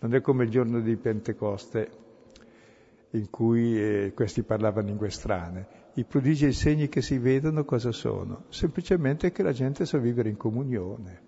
[0.00, 1.90] Non è come il giorno di Pentecoste
[3.10, 5.66] in cui eh, questi parlavano lingue strane.
[5.94, 8.44] I prodigi e i segni che si vedono cosa sono?
[8.48, 11.22] Semplicemente che la gente sa vivere in comunione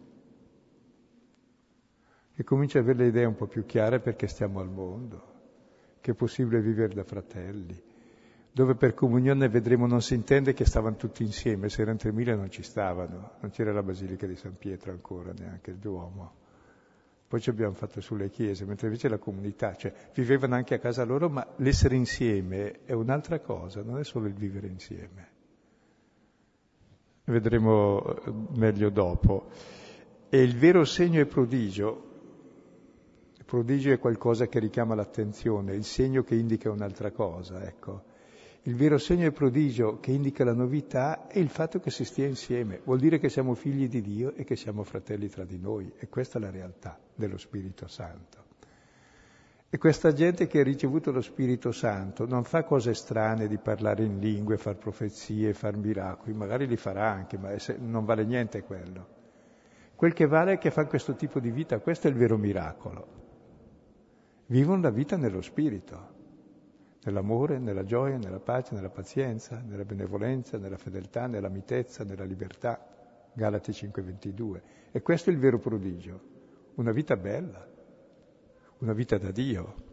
[2.34, 5.34] e comincia ad avere le idee un po' più chiare perché stiamo al mondo,
[6.00, 7.82] che è possibile vivere da fratelli,
[8.56, 12.50] dove per comunione vedremo non si intende che stavano tutti insieme, se erano 3.000 non
[12.50, 16.32] ci stavano, non c'era la Basilica di San Pietro ancora, neanche il Duomo.
[17.28, 21.04] Poi ci abbiamo fatto sulle chiese, mentre invece la comunità, cioè vivevano anche a casa
[21.04, 25.28] loro, ma l'essere insieme è un'altra cosa, non è solo il vivere insieme.
[27.24, 29.50] Vedremo eh, meglio dopo.
[30.30, 32.04] E il vero segno e prodigio
[33.44, 38.14] prodigio è qualcosa che richiama l'attenzione, il segno che indica un'altra cosa, ecco.
[38.66, 42.26] Il vero segno e prodigio che indica la novità è il fatto che si stia
[42.26, 45.92] insieme, vuol dire che siamo figli di Dio e che siamo fratelli tra di noi,
[45.96, 48.42] e questa è la realtà dello Spirito Santo.
[49.70, 54.02] E questa gente che ha ricevuto lo Spirito Santo non fa cose strane di parlare
[54.02, 59.06] in lingue, far profezie, far miracoli, magari li farà anche, ma non vale niente quello.
[59.94, 63.24] Quel che vale è che fa questo tipo di vita, questo è il vero miracolo
[64.46, 66.14] vivono la vita nello spirito,
[67.06, 72.84] nell'amore, nella gioia, nella pace, nella pazienza, nella benevolenza, nella fedeltà, nella mitezza, nella libertà.
[73.32, 74.60] Galati 5:22.
[74.92, 76.20] E questo è il vero prodigio,
[76.74, 77.66] una vita bella,
[78.78, 79.84] una vita da Dio.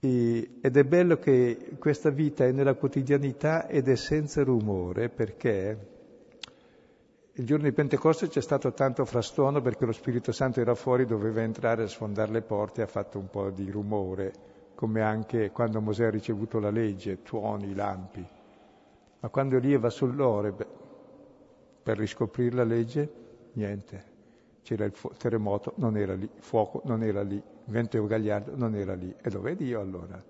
[0.00, 5.93] E, ed è bello che questa vita è nella quotidianità ed è senza rumore perché
[7.36, 11.40] il giorno di Pentecoste c'è stato tanto frastuono perché lo Spirito Santo era fuori, doveva
[11.42, 14.32] entrare a sfondare le porte e ha fatto un po' di rumore,
[14.76, 18.24] come anche quando Mosè ha ricevuto la legge, tuoni, lampi.
[19.18, 20.66] Ma quando Elia va sull'Oreb
[21.82, 23.12] per riscoprire la legge,
[23.54, 24.12] niente.
[24.62, 28.94] C'era il fu- terremoto, non era lì, fuoco non era lì, vento gagliardo non era
[28.94, 29.12] lì.
[29.20, 30.22] E dov'è Dio allora?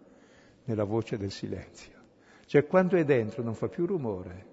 [0.65, 1.99] Nella voce del silenzio.
[2.47, 4.53] Cioè quando è dentro non fa più rumore,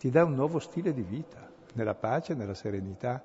[0.00, 3.22] ti dà un nuovo stile di vita, nella pace, nella serenità.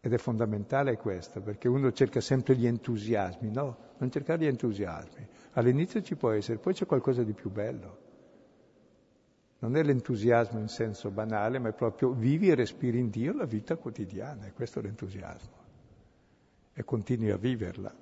[0.00, 3.76] Ed è fondamentale questo, perché uno cerca sempre gli entusiasmi, no?
[3.98, 5.26] Non cercare gli entusiasmi.
[5.54, 7.98] All'inizio ci può essere, poi c'è qualcosa di più bello.
[9.58, 13.46] Non è l'entusiasmo in senso banale, ma è proprio vivi e respiri in Dio la
[13.46, 15.56] vita quotidiana, e questo è l'entusiasmo.
[16.74, 17.92] E continui a viverla.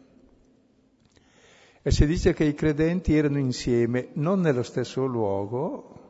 [1.80, 6.07] E si dice che i credenti erano insieme, non nello stesso luogo,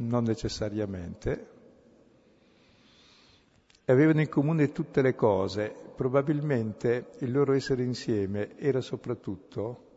[0.00, 1.48] non necessariamente,
[3.86, 9.88] avevano in comune tutte le cose, probabilmente il loro essere insieme era soprattutto,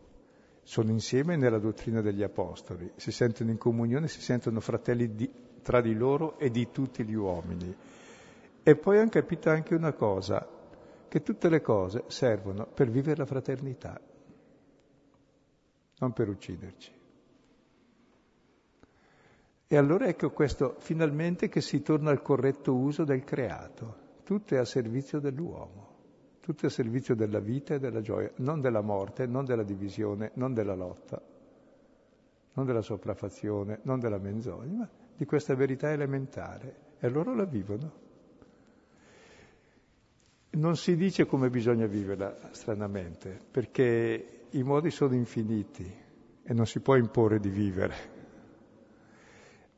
[0.63, 5.81] sono insieme nella dottrina degli Apostoli, si sentono in comunione, si sentono fratelli di, tra
[5.81, 7.75] di loro e di tutti gli uomini.
[8.63, 10.47] E poi hanno capito anche una cosa,
[11.07, 13.99] che tutte le cose servono per vivere la fraternità,
[15.99, 17.01] non per ucciderci.
[19.73, 23.95] E allora ecco questo, finalmente che si torna al corretto uso del creato.
[24.23, 25.95] Tutto è a servizio dell'uomo,
[26.41, 30.29] tutto è a servizio della vita e della gioia, non della morte, non della divisione,
[30.35, 31.19] non della lotta,
[32.53, 36.75] non della sopraffazione, non della menzogna, ma di questa verità elementare.
[36.99, 37.91] E loro la vivono.
[40.51, 45.91] Non si dice come bisogna viverla, stranamente, perché i modi sono infiniti
[46.43, 48.21] e non si può imporre di vivere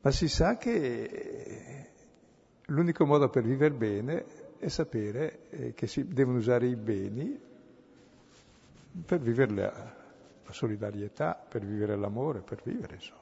[0.06, 1.90] ma si sa che
[2.66, 4.24] l'unico modo per vivere bene
[4.56, 7.36] è sapere eh, che si devono usare i beni
[9.04, 9.96] per vivere la,
[10.44, 13.20] la solidarietà, per vivere l'amore, per vivere insomma.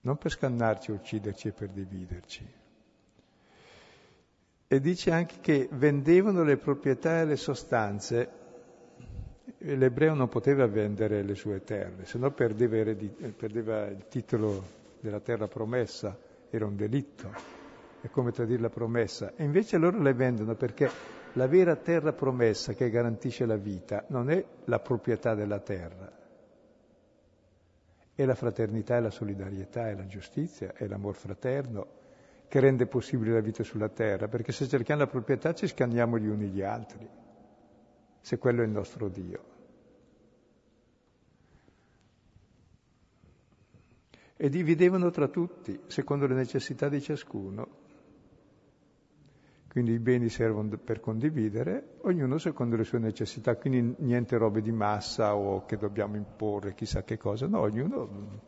[0.00, 2.52] Non per scannarci, ucciderci e per dividerci.
[4.66, 8.28] E dice anche che vendevano le proprietà e le sostanze.
[9.58, 12.94] L'ebreo non poteva vendere le sue terre, se no perdeva,
[13.34, 14.62] perdeva il titolo
[15.00, 16.16] della terra promessa,
[16.50, 17.30] era un delitto.
[18.00, 19.32] È come tradire la promessa.
[19.34, 20.90] E invece loro le vendono perché
[21.32, 26.10] la vera terra promessa che garantisce la vita non è la proprietà della terra,
[28.14, 31.86] è la fraternità e la solidarietà, è la giustizia, è l'amor fraterno
[32.48, 36.26] che rende possibile la vita sulla terra, perché se cerchiamo la proprietà ci scanniamo gli
[36.26, 37.08] uni gli altri,
[38.26, 39.40] se quello è il nostro Dio.
[44.36, 47.68] E dividevano tra tutti, secondo le necessità di ciascuno.
[49.68, 54.72] Quindi i beni servono per condividere, ognuno secondo le sue necessità, quindi niente robe di
[54.72, 58.40] massa o che dobbiamo imporre chissà che cosa, no, ognuno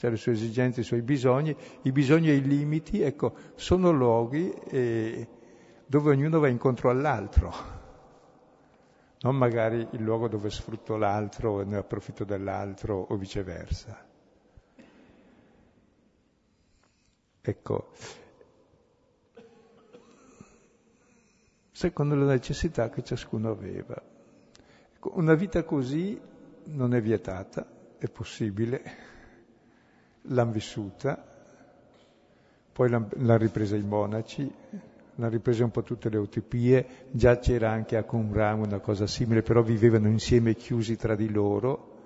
[0.00, 4.50] ha le sue esigenze, i suoi bisogni, i bisogni e i limiti, ecco, sono luoghi
[4.70, 5.28] eh,
[5.84, 7.77] dove ognuno va incontro all'altro,
[9.20, 14.06] non magari il luogo dove sfrutto l'altro e ne approfitto dell'altro o viceversa.
[17.40, 17.90] Ecco,
[21.72, 24.00] secondo le necessità che ciascuno aveva.
[24.94, 26.20] Ecco, una vita così
[26.64, 27.66] non è vietata,
[27.98, 28.82] è possibile,
[30.22, 31.24] l'hanno vissuta,
[32.72, 34.52] poi l'hanno ripresa i monaci,
[35.18, 39.42] l'hanno ripresa un po' tutte le utopie, già c'era anche a Qumran una cosa simile,
[39.42, 41.96] però vivevano insieme chiusi tra di loro,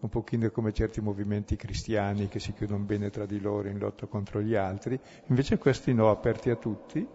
[0.00, 4.06] un pochino come certi movimenti cristiani che si chiudono bene tra di loro in lotta
[4.06, 7.06] contro gli altri, invece questi no, aperti a tutti,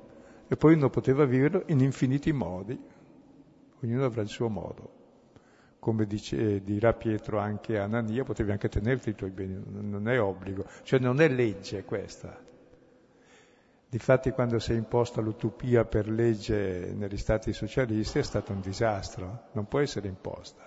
[0.48, 2.80] e poi uno poteva viverlo in infiniti modi,
[3.82, 4.98] ognuno avrà il suo modo.
[5.80, 10.20] Come dice, dirà Pietro anche a Anania, potevi anche tenerti i tuoi beni, non è
[10.20, 12.48] obbligo, cioè non è legge questa.
[13.90, 19.46] Difatti quando si è imposta l'utopia per legge negli stati socialisti è stato un disastro,
[19.54, 20.64] non può essere imposta.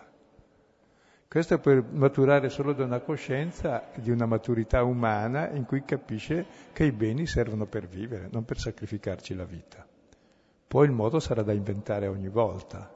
[1.29, 6.83] Questo per maturare solo da una coscienza di una maturità umana in cui capisce che
[6.83, 9.87] i beni servono per vivere, non per sacrificarci la vita.
[10.67, 12.93] Poi il modo sarà da inventare ogni volta,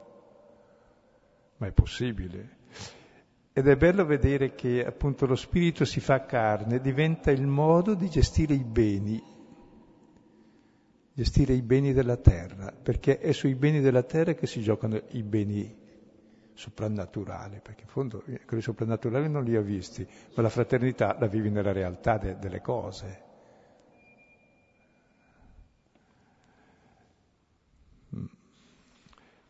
[1.59, 2.57] ma è possibile.
[3.53, 8.09] Ed è bello vedere che appunto lo spirito si fa carne, diventa il modo di
[8.09, 9.35] gestire i beni,
[11.17, 15.23] gestire i beni della terra, perché è sui beni della terra che si giocano i
[15.23, 15.75] beni
[16.53, 21.27] soprannaturale, perché in fondo eh, quelli soprannaturali non li ha visti, ma la fraternità la
[21.27, 23.23] vivi nella realtà de- delle cose.
[28.14, 28.25] Mm.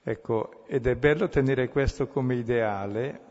[0.05, 3.26] Ecco, ed è bello tenere questo come ideale,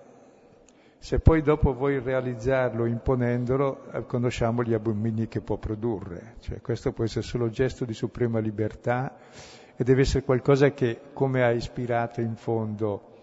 [1.05, 6.37] se poi dopo vuoi realizzarlo imponendolo, eh, conosciamo gli abomini che può produrre.
[6.39, 9.15] Cioè, questo può essere solo gesto di suprema libertà
[9.75, 13.13] e deve essere qualcosa che, come ha ispirato in fondo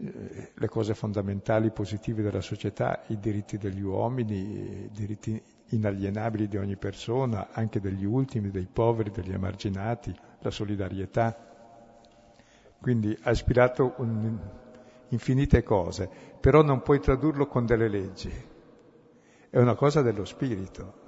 [0.00, 6.56] eh, le cose fondamentali, positive della società, i diritti degli uomini, i diritti inalienabili di
[6.56, 11.36] ogni persona, anche degli ultimi, dei poveri, degli emarginati, la solidarietà.
[12.80, 14.40] Quindi ha ispirato un,
[15.08, 16.08] infinite cose,
[16.40, 18.32] però non puoi tradurlo con delle leggi,
[19.50, 21.06] è una cosa dello spirito.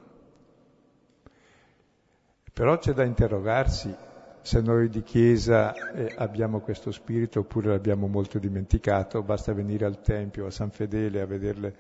[2.53, 3.95] Però c'è da interrogarsi
[4.43, 10.01] se noi di Chiesa eh, abbiamo questo spirito oppure l'abbiamo molto dimenticato, basta venire al
[10.01, 11.77] Tempio, a San Fedele, a vederle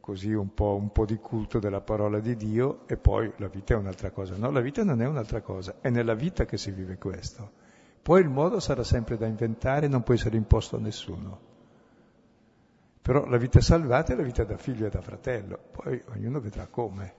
[0.00, 3.74] così un po', un po', di culto della parola di Dio e poi la vita
[3.74, 4.36] è un'altra cosa.
[4.36, 7.66] No, la vita non è un'altra cosa, è nella vita che si vive questo.
[8.02, 11.40] Poi il modo sarà sempre da inventare, non può essere imposto a nessuno.
[13.02, 16.66] Però la vita salvata è la vita da figlio e da fratello, poi ognuno vedrà
[16.66, 17.14] come.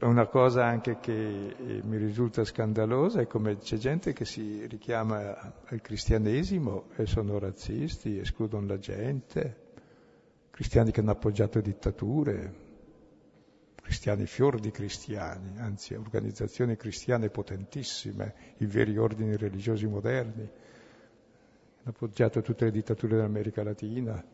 [0.00, 5.54] Una cosa anche che eh, mi risulta scandalosa è come c'è gente che si richiama
[5.64, 9.74] al cristianesimo e sono razzisti, escludono la gente,
[10.50, 12.61] cristiani che hanno appoggiato dittature,
[13.82, 22.40] cristiani fior di cristiani, anzi organizzazioni cristiane potentissime, i veri ordini religiosi moderni, hanno appoggiato
[22.42, 24.24] tutte le dittature dell'America Latina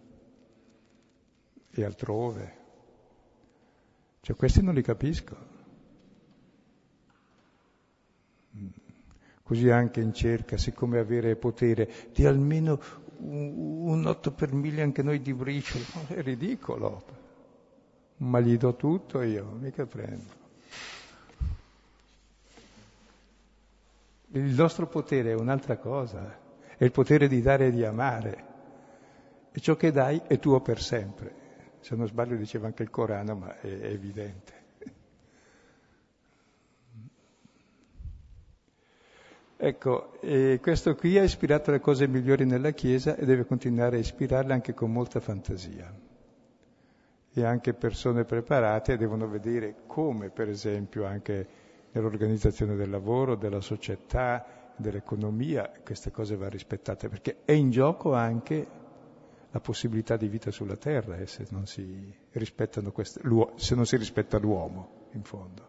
[1.70, 2.56] e altrove.
[4.20, 5.56] Cioè questi non li capisco.
[9.42, 12.78] Così anche in cerca, siccome avere potere, di almeno
[13.20, 17.27] un 8 per mille anche noi di briciolo, è ridicolo.
[18.18, 20.36] Ma gli do tutto io, mica prendo.
[24.32, 26.36] Il nostro potere è un'altra cosa,
[26.76, 28.44] è il potere di dare e di amare.
[29.52, 31.46] E ciò che dai è tuo per sempre.
[31.80, 34.56] Se non sbaglio diceva anche il Corano, ma è, evidente.
[39.56, 40.18] Ecco,
[40.60, 44.74] questo qui ha ispirato le cose migliori nella Chiesa e deve continuare a ispirarle anche
[44.74, 46.07] con molta fantasia.
[47.38, 51.46] E anche persone preparate devono vedere come, per esempio, anche
[51.92, 58.66] nell'organizzazione del lavoro, della società, dell'economia, queste cose vanno rispettate, perché è in gioco anche
[59.52, 62.12] la possibilità di vita sulla terra eh, se, non si
[62.92, 63.20] queste,
[63.54, 65.66] se non si rispetta l'uomo, in fondo.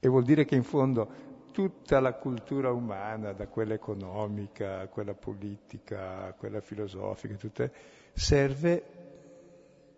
[0.00, 1.08] E vuol dire che in fondo
[1.50, 7.72] tutta la cultura umana, da quella economica a quella politica, a quella filosofica, tutte,
[8.12, 8.93] serve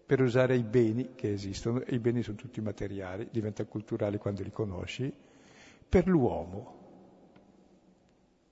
[0.07, 4.42] per usare i beni che esistono, e i beni sono tutti materiali, diventano culturali quando
[4.42, 5.12] li conosci,
[5.88, 6.74] per l'uomo,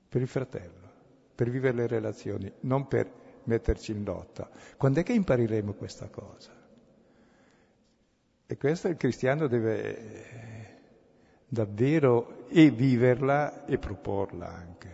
[0.08, 0.90] per il fratello,
[1.34, 3.08] per vivere le relazioni, non per
[3.44, 4.50] metterci in lotta.
[4.76, 6.50] Quando è che impareremo questa cosa?
[8.46, 10.80] E questo il cristiano deve
[11.46, 14.93] davvero e viverla e proporla anche.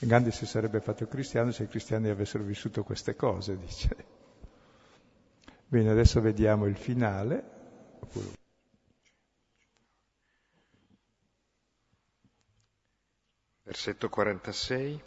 [0.00, 3.96] Gandhi si sarebbe fatto cristiano se i cristiani avessero vissuto queste cose, dice.
[5.66, 7.52] Bene, adesso vediamo il finale.
[13.62, 15.02] Versetto 46.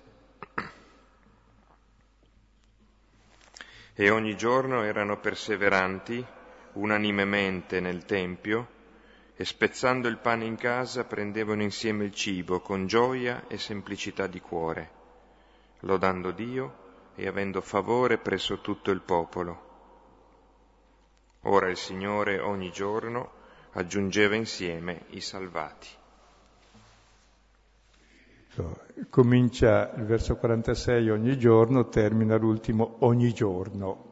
[3.94, 6.26] E ogni giorno erano perseveranti
[6.74, 8.76] unanimemente nel Tempio
[9.40, 14.42] e spezzando il pane in casa prendevano insieme il cibo con gioia e semplicità di
[14.42, 14.90] cuore,
[15.82, 19.66] lodando Dio e avendo favore presso tutto il popolo.
[21.42, 23.32] Ora il Signore ogni giorno
[23.74, 25.88] aggiungeva insieme i salvati.
[29.12, 34.06] Comincia il verso 46 ogni giorno, termina l'ultimo ogni giorno.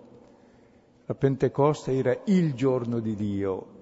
[1.07, 3.74] La Pentecoste era il giorno di Dio,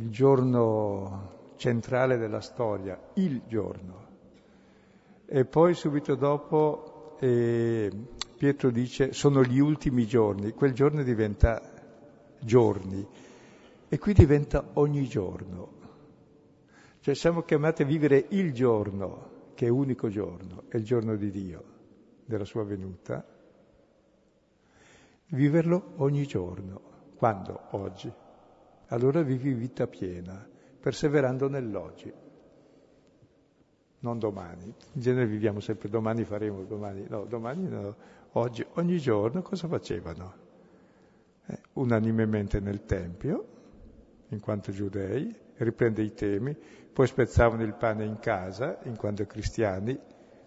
[0.00, 4.08] il giorno centrale della storia, il giorno.
[5.26, 7.90] E poi subito dopo eh,
[8.38, 11.60] Pietro dice sono gli ultimi giorni, quel giorno diventa
[12.40, 13.06] giorni
[13.88, 15.78] e qui diventa ogni giorno.
[17.00, 21.30] Cioè siamo chiamati a vivere il giorno, che è unico giorno, è il giorno di
[21.30, 21.64] Dio,
[22.24, 23.22] della sua venuta,
[25.26, 26.80] viverlo ogni giorno.
[27.16, 27.66] Quando?
[27.72, 28.10] Oggi.
[28.92, 30.44] Allora vivi vita piena,
[30.80, 32.12] perseverando nell'oggi.
[34.00, 34.64] Non domani.
[34.64, 37.94] In genere viviamo sempre domani faremo, domani no, domani no.
[38.32, 40.34] Oggi, ogni giorno cosa facevano?
[41.46, 43.46] Eh, unanimemente nel Tempio,
[44.28, 46.56] in quanto giudei, riprende i temi,
[46.92, 49.96] poi spezzavano il pane in casa, in quanto cristiani,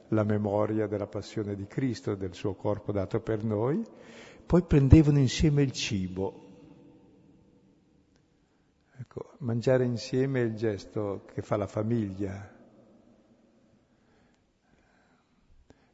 [0.10, 3.82] la memoria della passione di Cristo, del suo corpo dato per noi,
[4.46, 6.43] poi prendevano insieme il cibo.
[8.96, 12.52] Ecco, mangiare insieme è il gesto che fa la famiglia.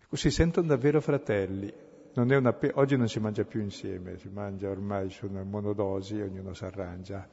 [0.02, 1.74] Ecco, si sentono davvero fratelli.
[2.14, 6.66] Non una, oggi non si mangia più insieme, si mangia ormai sono monodosi, ognuno si
[6.66, 7.28] arrangia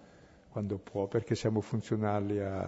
[0.49, 2.63] quando può, perché siamo funzionali a,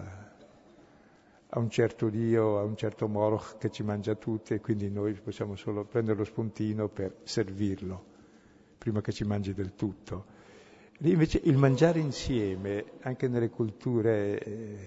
[1.47, 5.13] a un certo Dio, a un certo Moroch che ci mangia tutti e quindi noi
[5.13, 8.17] possiamo solo prendere lo spuntino per servirlo
[8.77, 10.37] prima che ci mangi del tutto.
[11.01, 14.77] Invece il mangiare insieme, anche nelle culture eh,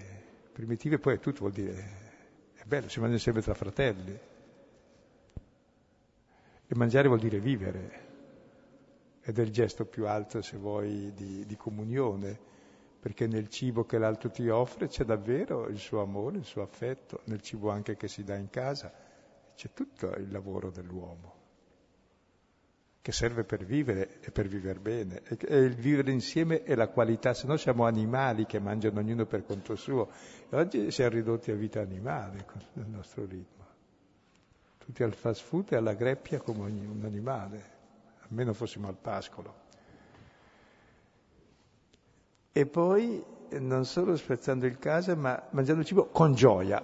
[0.51, 4.19] primitive, poi è tutto vuol dire, è bello, si mangia insieme tra fratelli.
[6.67, 8.01] E mangiare vuol dire vivere,
[9.23, 12.39] ed è il gesto più alto, se vuoi, di, di comunione,
[12.99, 17.21] perché nel cibo che l'altro ti offre c'è davvero il suo amore, il suo affetto,
[17.25, 18.93] nel cibo anche che si dà in casa,
[19.55, 21.41] c'è tutto il lavoro dell'uomo
[23.03, 25.23] che serve per vivere e per vivere bene.
[25.27, 29.43] E il vivere insieme è la qualità, se no siamo animali che mangiano ognuno per
[29.43, 30.09] conto suo.
[30.49, 33.65] E oggi siamo ridotti a vita animale nel nostro ritmo.
[34.77, 37.63] Tutti al fast food e alla greppia come un animale,
[38.29, 39.53] almeno fossimo al pascolo.
[42.53, 43.21] E poi
[43.59, 46.81] non solo spezzando il caso, ma mangiando il cibo con gioia.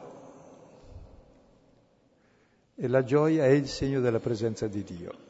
[2.76, 5.28] E la gioia è il segno della presenza di Dio.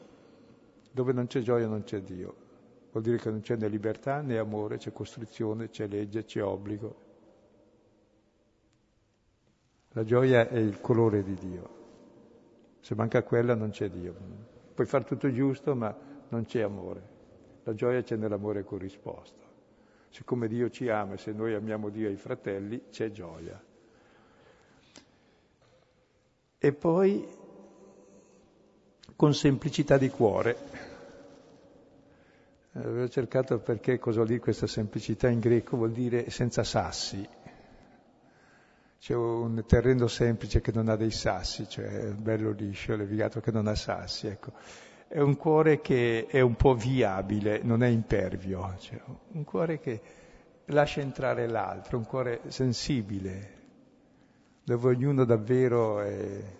[0.90, 2.48] Dove non c'è gioia non c'è Dio.
[2.90, 7.08] Vuol dire che non c'è né libertà né amore, c'è costrizione, c'è legge, c'è obbligo.
[9.90, 11.78] La gioia è il colore di Dio.
[12.80, 14.14] Se manca quella non c'è Dio.
[14.74, 15.96] Puoi fare tutto giusto, ma
[16.28, 17.18] non c'è amore.
[17.64, 19.48] La gioia c'è nell'amore corrisposto.
[20.08, 23.62] Siccome Dio ci ama e se noi amiamo Dio e i fratelli, c'è gioia.
[26.58, 27.26] E poi
[29.20, 30.56] con semplicità di cuore.
[32.72, 37.28] Avevo cercato perché cosa vuol dire questa semplicità in greco, vuol dire senza sassi.
[38.98, 43.66] C'è un terreno semplice che non ha dei sassi, cioè bello liscio, levigato che non
[43.66, 44.52] ha sassi, ecco.
[45.06, 49.02] È un cuore che è un po' viabile, non è impervio, cioè
[49.32, 50.00] un cuore che
[50.64, 53.58] lascia entrare l'altro, un cuore sensibile,
[54.64, 56.58] dove ognuno davvero è,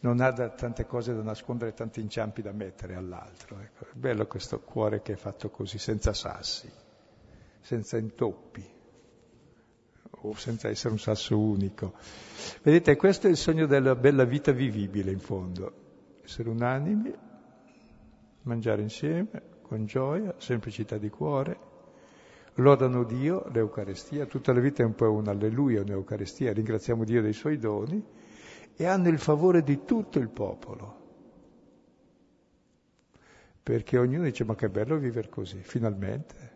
[0.00, 3.60] non ha da, tante cose da nascondere, tanti inciampi da mettere all'altro.
[3.60, 3.84] Ecco.
[3.84, 6.70] È bello questo cuore che è fatto così, senza sassi,
[7.60, 8.74] senza intoppi
[10.10, 11.94] o senza essere un sasso unico.
[12.62, 15.84] Vedete, questo è il sogno della bella vita vivibile in fondo.
[16.24, 17.14] Essere unanimi,
[18.42, 21.58] mangiare insieme, con gioia, semplicità di cuore,
[22.54, 27.32] lodano Dio, l'Eucarestia, tutta la vita è un po' un alleluia, un'Eucarestia, ringraziamo Dio dei
[27.32, 28.04] suoi doni
[28.76, 31.04] e hanno il favore di tutto il popolo.
[33.62, 36.54] Perché ognuno dice ma che bello vivere così, finalmente.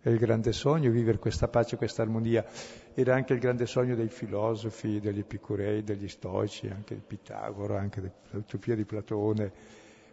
[0.00, 2.44] È il grande sogno vivere questa pace, questa armonia.
[2.94, 8.00] Era anche il grande sogno dei filosofi, degli epicurei, degli stoici, anche di Pitagora, anche
[8.30, 9.52] dell'utopia di Platone,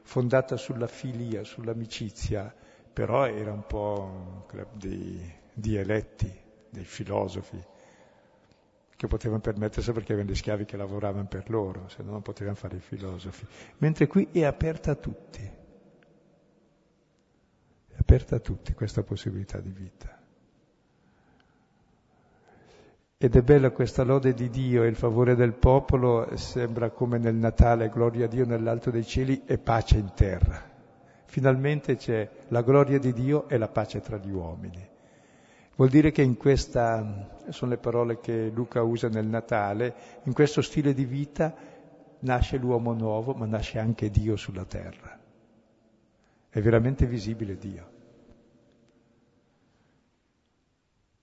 [0.01, 2.53] fondata sulla filia, sull'amicizia,
[2.91, 5.19] però era un po' un club di,
[5.53, 6.32] di eletti,
[6.69, 7.63] dei filosofi,
[9.04, 12.56] che potevano permettersi perché avevano gli schiavi che lavoravano per loro, se no non potevano
[12.56, 13.45] fare i filosofi.
[13.80, 15.41] Mentre qui è aperta a tutti,
[17.88, 20.22] è aperta a tutti questa possibilità di vita.
[23.18, 27.36] Ed è bella questa lode di Dio e il favore del popolo, sembra come nel
[27.36, 30.62] Natale, gloria a Dio nell'alto dei cieli e pace in terra.
[31.26, 34.91] Finalmente c'è la gloria di Dio e la pace tra gli uomini.
[35.76, 40.61] Vuol dire che in questa, sono le parole che Luca usa nel Natale, in questo
[40.61, 41.53] stile di vita
[42.19, 45.19] nasce l'uomo nuovo, ma nasce anche Dio sulla terra.
[46.49, 47.91] È veramente visibile Dio.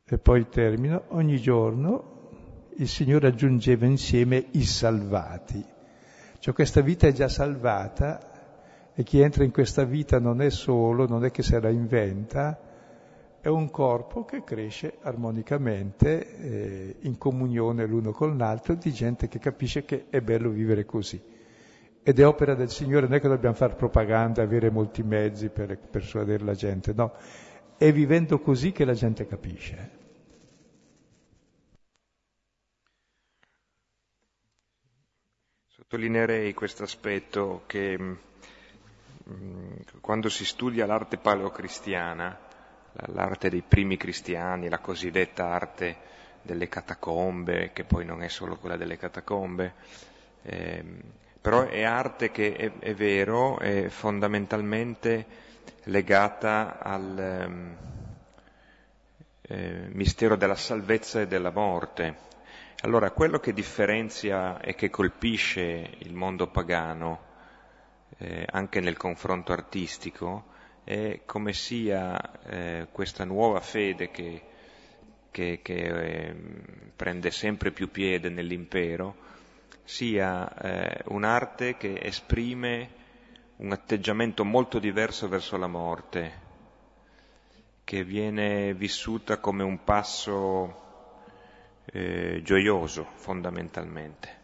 [0.04, 2.18] E poi termino, ogni giorno
[2.74, 5.64] il Signore aggiungeva insieme i salvati.
[6.40, 11.06] Cioè questa vita è già salvata e chi entra in questa vita non è solo,
[11.06, 12.58] non è che se la inventa,
[13.40, 19.38] è un corpo che cresce armonicamente, eh, in comunione l'uno con l'altro, di gente che
[19.38, 21.20] capisce che è bello vivere così.
[22.02, 25.78] Ed è opera del Signore, non è che dobbiamo fare propaganda, avere molti mezzi per
[25.78, 27.12] persuadere la gente, no,
[27.76, 29.98] è vivendo così che la gente capisce.
[35.66, 38.18] Sottolineerei questo aspetto che
[39.30, 42.36] Mm, quando si studia l'arte paleocristiana,
[42.92, 45.96] l'arte dei primi cristiani, la cosiddetta arte
[46.42, 49.74] delle catacombe, che poi non è solo quella delle catacombe,
[50.42, 50.84] eh,
[51.40, 55.26] però è arte che è, è, vero, è fondamentalmente
[55.84, 57.76] legata al ehm,
[59.42, 62.28] eh, mistero della salvezza e della morte.
[62.82, 67.28] Allora, quello che differenzia e che colpisce il mondo pagano
[68.18, 70.44] eh, anche nel confronto artistico
[70.84, 74.42] è come sia eh, questa nuova fede che,
[75.30, 76.34] che, che eh,
[76.96, 79.28] prende sempre più piede nell'impero,
[79.84, 82.98] sia eh, un'arte che esprime
[83.56, 86.48] un atteggiamento molto diverso verso la morte,
[87.84, 90.80] che viene vissuta come un passo
[91.86, 94.38] eh, gioioso fondamentalmente.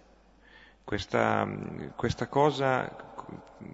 [0.84, 1.48] Questa,
[1.96, 3.14] questa cosa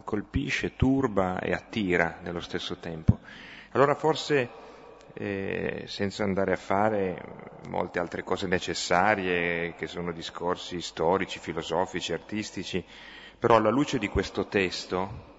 [0.04, 3.18] colpisce, turba e attira nello stesso tempo.
[3.72, 4.48] Allora forse,
[5.14, 7.22] eh, senza andare a fare
[7.68, 12.84] molte altre cose necessarie, che sono discorsi storici, filosofici, artistici,
[13.38, 15.30] però alla luce di questo testo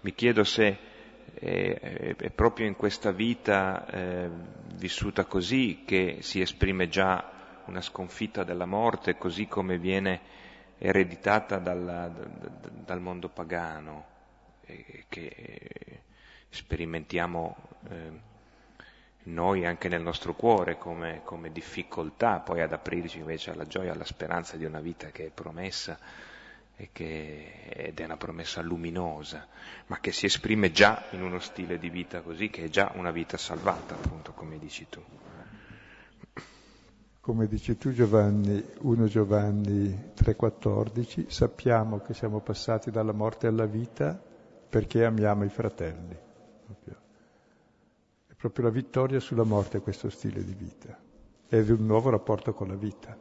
[0.00, 0.90] mi chiedo se
[1.34, 4.28] eh, è proprio in questa vita eh,
[4.74, 10.20] vissuta così che si esprime già una sconfitta della morte, così come viene
[10.78, 14.06] ereditata dalla, dal mondo pagano
[14.64, 16.02] e che
[16.48, 17.56] sperimentiamo
[17.88, 18.30] eh,
[19.24, 24.04] noi anche nel nostro cuore come, come, difficoltà poi ad aprirci invece alla gioia, alla
[24.04, 25.98] speranza di una vita che è promessa
[26.90, 29.46] che, ed è una promessa luminosa,
[29.86, 33.12] ma che si esprime già in uno stile di vita così, che è già una
[33.12, 35.00] vita salvata, appunto, come dici tu
[37.22, 44.20] come dici tu Giovanni, 1 Giovanni 3,14, sappiamo che siamo passati dalla morte alla vita
[44.68, 46.18] perché amiamo i fratelli.
[48.26, 50.98] È proprio la vittoria sulla morte questo stile di vita
[51.48, 53.16] ed un nuovo rapporto con la vita.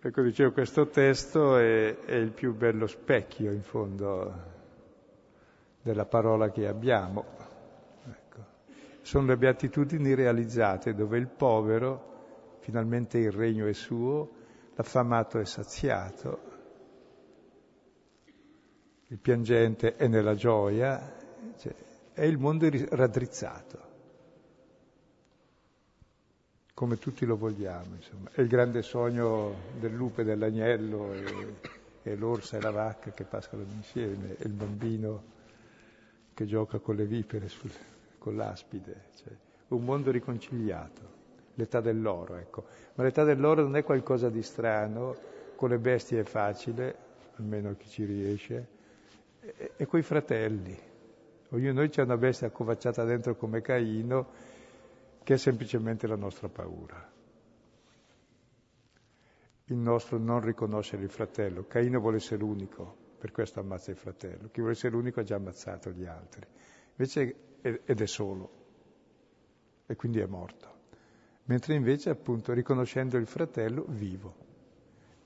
[0.00, 4.34] Ecco, dicevo, questo testo è, è il più bello specchio, in fondo,
[5.82, 7.41] della parola che abbiamo.
[9.02, 14.30] Sono le beatitudini realizzate dove il povero, finalmente il regno è suo,
[14.74, 16.50] l'affamato è saziato,
[19.08, 21.14] il piangente è nella gioia,
[21.58, 21.74] cioè,
[22.14, 23.90] è il mondo raddrizzato,
[26.72, 27.96] come tutti lo vogliamo.
[27.96, 28.30] Insomma.
[28.32, 31.56] È il grande sogno del lupo e dell'agnello, e,
[32.02, 35.24] e l'orsa e la vacca che passano insieme, e il bambino
[36.32, 37.70] che gioca con le vipere, sul,
[38.22, 39.06] con l'aspide.
[39.16, 39.32] Cioè,
[39.68, 41.00] un mondo riconciliato,
[41.54, 42.64] l'età dell'oro, ecco.
[42.94, 45.16] Ma l'età dell'oro non è qualcosa di strano,
[45.56, 46.96] con le bestie è facile,
[47.36, 48.68] almeno chi ci riesce,
[49.40, 50.78] e, e coi fratelli.
[51.48, 54.50] Ognuno di noi c'è una bestia accovacciata dentro come Caino,
[55.24, 57.10] che è semplicemente la nostra paura.
[59.66, 61.66] Il nostro non riconoscere il fratello.
[61.66, 64.48] Caino vuole essere l'unico, per questo ammazza il fratello.
[64.50, 66.46] Chi vuole essere l'unico ha già ammazzato gli altri.
[66.96, 68.50] Invece ed è solo,
[69.86, 70.70] e quindi è morto.
[71.44, 74.50] Mentre invece, appunto, riconoscendo il fratello, vivo.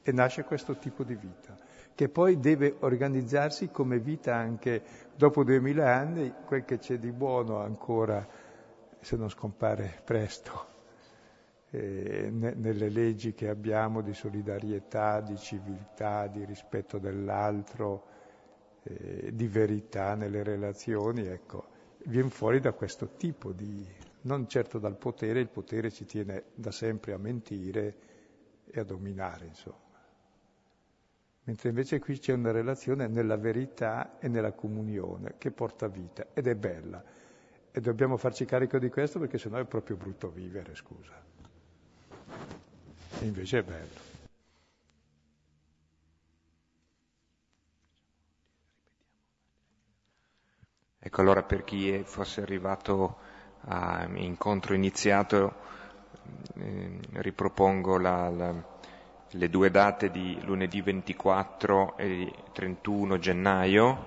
[0.02, 1.58] E nasce questo tipo di vita
[1.96, 4.82] che poi deve organizzarsi come vita anche
[5.16, 8.24] dopo duemila anni, quel che c'è di buono ancora,
[9.00, 10.66] se non scompare presto,
[11.70, 18.04] eh, ne, nelle leggi che abbiamo di solidarietà, di civiltà, di rispetto dell'altro,
[18.82, 21.64] eh, di verità nelle relazioni, ecco,
[22.06, 23.86] viene fuori da questo tipo di,
[24.22, 27.96] non certo dal potere, il potere ci tiene da sempre a mentire
[28.66, 29.84] e a dominare, insomma
[31.46, 36.46] mentre invece qui c'è una relazione nella verità e nella comunione che porta vita ed
[36.48, 37.02] è bella.
[37.70, 41.12] E dobbiamo farci carico di questo perché sennò è proprio brutto vivere, scusa.
[43.20, 44.05] E invece è bello.
[51.06, 53.16] Ecco allora per chi fosse arrivato
[53.68, 55.54] a incontro iniziato
[56.56, 58.54] eh, ripropongo la, la
[59.30, 64.06] le due date di lunedì 24 e 31 gennaio,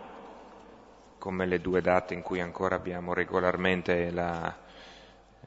[1.19, 4.53] come le due date in cui ancora abbiamo regolarmente la,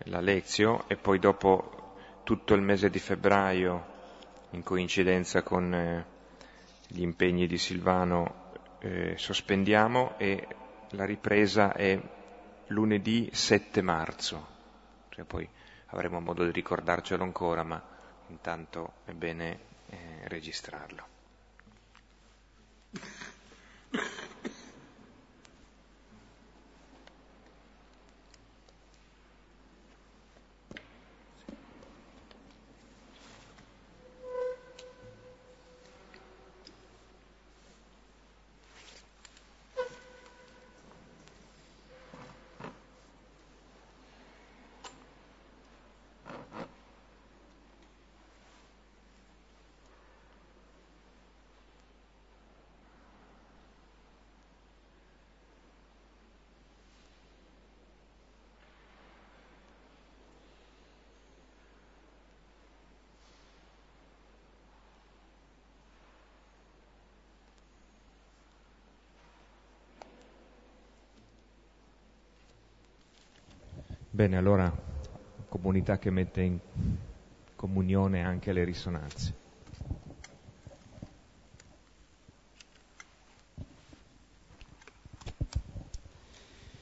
[0.04, 3.90] la lezio, e poi dopo tutto il mese di febbraio,
[4.50, 6.06] in coincidenza con eh,
[6.86, 8.40] gli impegni di Silvano,
[8.78, 10.46] eh, sospendiamo e
[10.92, 12.00] la ripresa è
[12.68, 14.46] lunedì 7 marzo.
[15.10, 15.48] Cioè poi
[15.86, 17.82] avremo modo di ricordarcelo ancora, ma
[18.28, 21.11] intanto è bene eh, registrarlo.
[74.14, 74.70] Bene, allora
[75.48, 76.58] comunità che mette in
[77.56, 79.34] comunione anche le risonanze.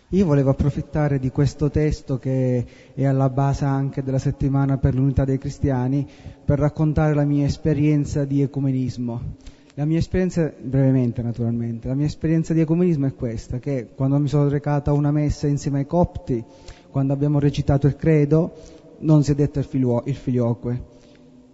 [0.09, 5.25] Io volevo approfittare di questo testo che è alla base anche della settimana per l'unità
[5.25, 6.05] dei cristiani
[6.45, 9.37] per raccontare la mia esperienza di ecumenismo.
[9.75, 14.27] La mia esperienza, brevemente naturalmente, la mia esperienza di ecumenismo è questa, che quando mi
[14.27, 16.45] sono recata a una messa insieme ai copti,
[16.91, 18.53] quando abbiamo recitato il credo,
[18.99, 20.99] non si è detto il, figlio, il filioque.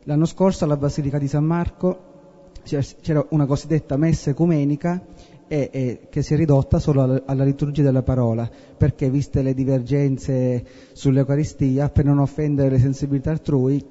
[0.05, 2.15] L'anno scorso alla Basilica di San Marco
[2.63, 5.05] c'era una cosiddetta messa ecumenica
[5.47, 9.55] e, e, che si è ridotta solo alla, alla, liturgia della parola, perché viste le
[9.55, 13.85] divergenze sull'Eucaristia, per non offendere le sensibilità altrui,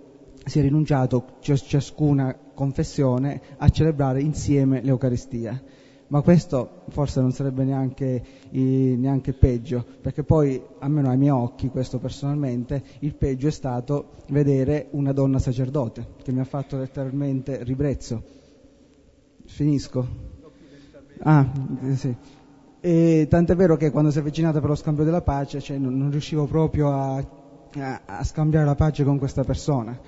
[0.43, 5.61] si è rinunciato ciascuna confessione a celebrare insieme l'Eucaristia
[6.15, 11.67] ma questo forse non sarebbe neanche, eh, neanche, peggio, perché poi, almeno ai miei occhi,
[11.67, 17.65] questo personalmente, il peggio è stato vedere una donna sacerdote, che mi ha fatto letteralmente
[17.65, 18.23] ribrezzo.
[19.43, 20.07] Finisco.
[21.19, 21.51] Ah,
[21.95, 22.15] sì.
[22.79, 25.97] E tant'è vero che quando si è avvicinata per lo scambio della pace, cioè, non,
[25.97, 29.99] non, riuscivo proprio a, a, a, scambiare la pace con questa persona.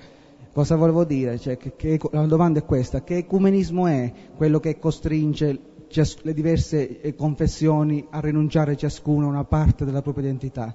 [0.54, 1.38] Cosa volevo dire?
[1.38, 5.76] Cioè, che, che, la domanda è questa, che ecumenismo è quello che costringe
[6.22, 10.74] le diverse eh, confessioni a rinunciare ciascuna a una parte della propria identità?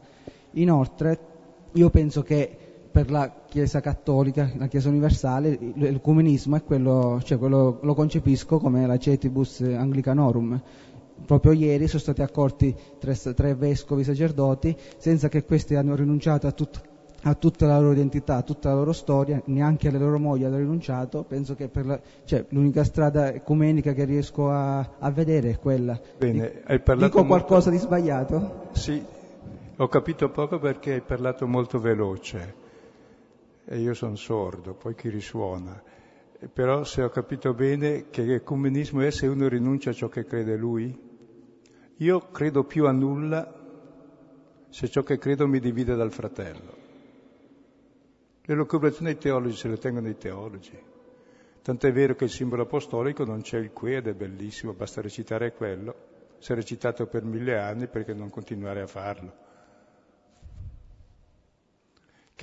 [0.52, 1.20] Inoltre,
[1.74, 2.58] io penso che
[2.92, 8.86] per la Chiesa cattolica, la Chiesa universale, l'ecumenismo è quello, cioè quello lo concepisco come
[8.86, 10.62] la cetibus anglicanorum.
[11.26, 16.52] Proprio ieri sono stati accolti tre, tre vescovi sacerdoti senza che questi hanno rinunciato a,
[16.52, 16.82] tut,
[17.24, 20.58] a, tutta la loro identità, a tutta la loro storia, neanche alle loro mogli hanno
[20.58, 21.24] rinunciato.
[21.24, 26.00] Penso che la, cioè, l'unica strada ecumenica che riesco a, a vedere è quella.
[26.18, 27.72] Bene, hai parlato Dico qualcosa molto...
[27.72, 28.68] di sbagliato?
[28.72, 29.04] Sì,
[29.76, 32.62] ho capito poco perché hai parlato molto veloce
[33.66, 35.82] e io sono sordo, poi chi risuona.
[36.52, 40.58] Però se ho capito bene che l'ecumenismo è se uno rinuncia a ciò che crede
[40.58, 41.12] lui,
[41.98, 43.62] io credo più a nulla
[44.70, 46.83] se ciò che credo mi divide dal fratello.
[48.46, 50.78] Le lucubrazioni dei teologi se le tengono i teologi.
[51.62, 55.54] Tant'è vero che il simbolo apostolico non c'è il qui ed è bellissimo, basta recitare
[55.54, 55.96] quello.
[56.40, 59.44] Si è recitato per mille anni perché non continuare a farlo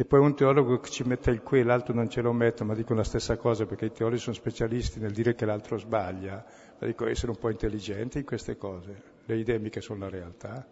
[0.00, 2.74] che poi un teologo ci mette il qui e l'altro non ce lo mette, ma
[2.74, 6.42] dicono la stessa cosa perché i teologi sono specialisti nel dire che l'altro sbaglia,
[6.78, 10.66] ma dico essere un po' intelligenti in queste cose, le idee mica sono la realtà.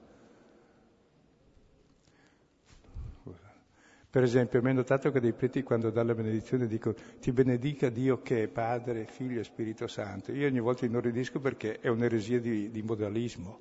[4.19, 7.89] Per esempio, mi hai notato che dei preti quando danno la benedizione dicono ti benedica
[7.89, 10.33] Dio che è Padre, Figlio e Spirito Santo.
[10.33, 13.61] Io ogni volta inorridisco perché è un'eresia di, di modalismo,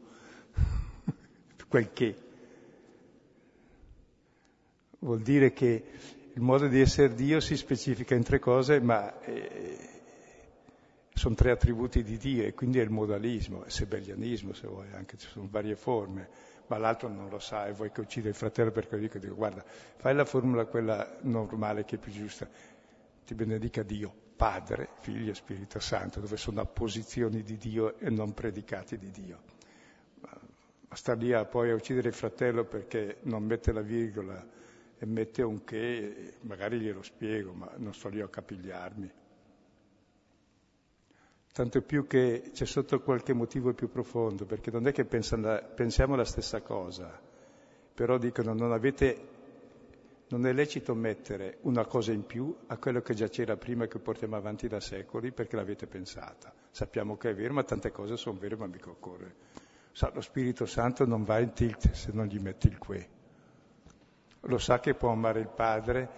[1.69, 2.15] quel che.
[4.97, 5.83] Vuol dire che
[6.33, 9.77] il modo di essere Dio si specifica in tre cose, ma eh,
[11.13, 15.17] sono tre attributi di Dio e quindi è il modalismo, è sebellianismo se vuoi, anche
[15.17, 16.27] ci sono varie forme,
[16.68, 19.63] ma l'altro non lo sa e vuoi che uccida il fratello perché dico, dico guarda,
[19.65, 22.47] fai la formula quella normale che è più giusta,
[23.26, 28.34] ti benedica Dio, Padre, Figlio e Spirito Santo, dove sono apposizioni di Dio e non
[28.34, 29.39] predicati di Dio.
[30.20, 34.45] Ma sta lì a poi a uccidere il fratello perché non mette la virgola
[34.99, 39.11] e mette un che, magari glielo spiego, ma non sto lì a capigliarmi.
[41.57, 46.23] Tanto più che c'è sotto qualche motivo più profondo, perché non è che pensiamo la
[46.23, 47.19] stessa cosa,
[47.95, 49.27] però dicono non avete,
[50.27, 53.87] non è lecito mettere una cosa in più a quello che già c'era prima e
[53.87, 56.53] che portiamo avanti da secoli perché l'avete pensata.
[56.69, 59.33] Sappiamo che è vero, ma tante cose sono vere, ma mica occorre.
[60.13, 63.15] Lo Spirito Santo non va in tilt se non gli metti il que
[64.41, 66.09] lo sa che può amare il padre,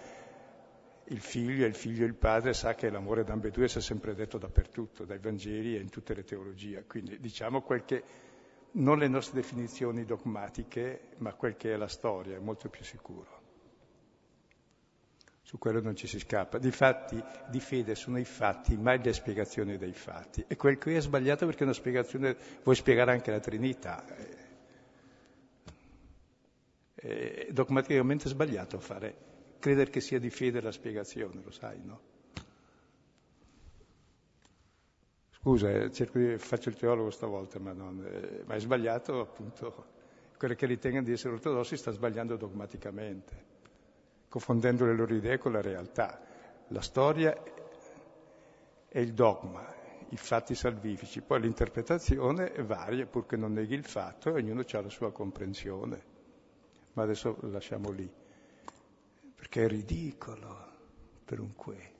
[1.10, 4.14] il figlio e il figlio e il padre, sa che l'amore d'ambedue si è sempre
[4.14, 6.84] detto dappertutto, dai Vangeli e in tutte le teologie.
[6.86, 8.02] Quindi diciamo quel che,
[8.72, 13.38] non le nostre definizioni dogmatiche, ma quel che è la storia, è molto più sicuro.
[15.42, 16.58] Su quello non ci si scappa.
[16.58, 20.44] Difatti, di fede sono i fatti, mai le spiegazioni dei fatti.
[20.46, 24.04] E quel qui è sbagliato perché è una spiegazione, vuoi spiegare anche la Trinità
[27.00, 29.29] è dogmaticamente sbagliato fare,
[29.60, 32.00] credere che sia di fede la spiegazione, lo sai, no?
[35.30, 39.98] Scusa, eh, di, faccio il teologo stavolta, ma, non, eh, ma è sbagliato appunto.
[40.36, 43.44] Quello che ritengono di essere ortodossi sta sbagliando dogmaticamente,
[44.28, 46.20] confondendo le loro idee con la realtà.
[46.68, 47.40] La storia
[48.88, 49.64] è il dogma,
[50.08, 54.88] i fatti salvifici, poi l'interpretazione varia purché non neghi il fatto e ognuno ha la
[54.88, 56.10] sua comprensione
[56.94, 58.10] ma adesso lasciamo lì,
[59.40, 60.68] perché è ridicolo
[61.24, 61.92] per un que.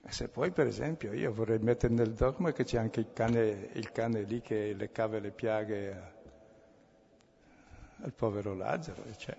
[0.00, 3.70] E se poi, per esempio, io vorrei mettere nel dogma che c'è anche il cane,
[3.72, 6.12] il cane lì che le cave le piaghe
[7.96, 9.36] al povero Lazzaro, c'è.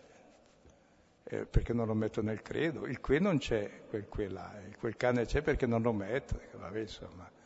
[1.23, 2.87] Eh, perché non lo metto nel credo?
[2.87, 6.79] Il que non c'è, quel que là, quel cane c'è perché non lo metto, vabbè,
[6.81, 7.38] insomma.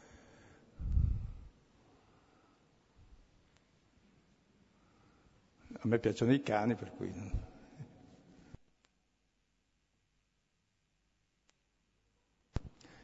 [5.84, 7.12] A me piacciono i cani, per cui...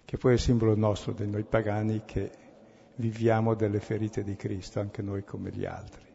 [0.06, 2.32] Che poi è il simbolo nostro, di noi pagani che
[2.96, 6.09] viviamo delle ferite di Cristo, anche noi come gli altri.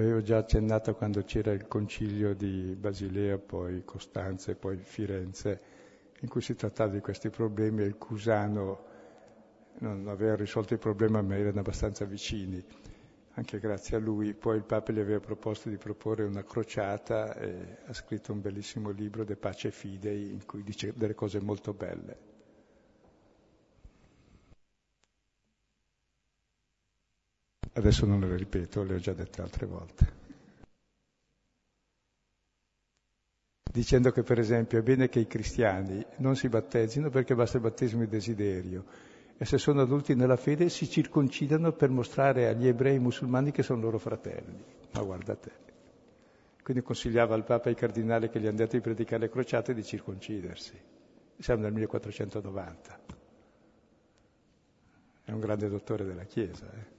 [0.00, 5.60] Avevo già accennato quando c'era il concilio di Basilea, poi Costanza e poi Firenze,
[6.20, 8.84] in cui si trattava di questi problemi e il Cusano
[9.80, 12.64] non aveva risolto il problema ma erano abbastanza vicini.
[13.34, 17.76] Anche grazie a lui poi il Papa gli aveva proposto di proporre una crociata e
[17.84, 22.29] ha scritto un bellissimo libro, De Pace Fidei, in cui dice delle cose molto belle.
[27.80, 30.12] Adesso non le ripeto, le ho già dette altre volte.
[33.72, 37.62] Dicendo che per esempio è bene che i cristiani non si battezzino perché basta il
[37.62, 38.84] battesimo di desiderio
[39.38, 43.80] e se sono adulti nella fede si circoncidano per mostrare agli ebrei musulmani che sono
[43.80, 44.62] loro fratelli.
[44.92, 45.52] Ma guarda te.
[46.62, 49.72] Quindi consigliava al Papa e ai cardinali che gli hanno detto di predicare le crociate
[49.72, 50.78] di circoncidersi.
[51.38, 53.00] Siamo nel 1490.
[55.24, 56.70] È un grande dottore della Chiesa.
[56.70, 56.98] Eh?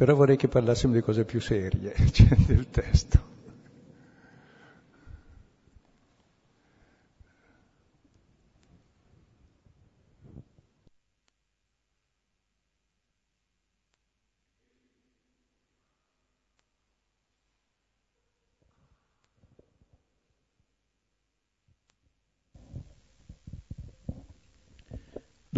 [0.00, 3.29] Però vorrei che parlassimo di cose più serie, cioè del testo.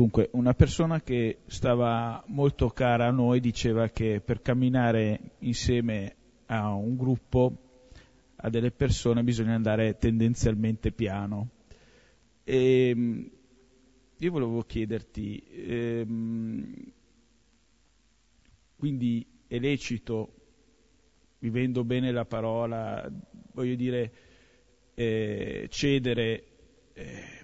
[0.03, 6.75] Dunque, una persona che stava molto cara a noi diceva che per camminare insieme a
[6.75, 7.57] un gruppo,
[8.35, 11.51] a delle persone, bisogna andare tendenzialmente piano.
[12.43, 13.31] E ehm,
[14.17, 16.75] io volevo chiederti, ehm,
[18.75, 20.35] quindi è lecito,
[21.39, 23.09] vivendo bene la parola,
[23.53, 24.13] voglio dire,
[24.95, 26.45] eh, cedere
[26.93, 27.42] eh,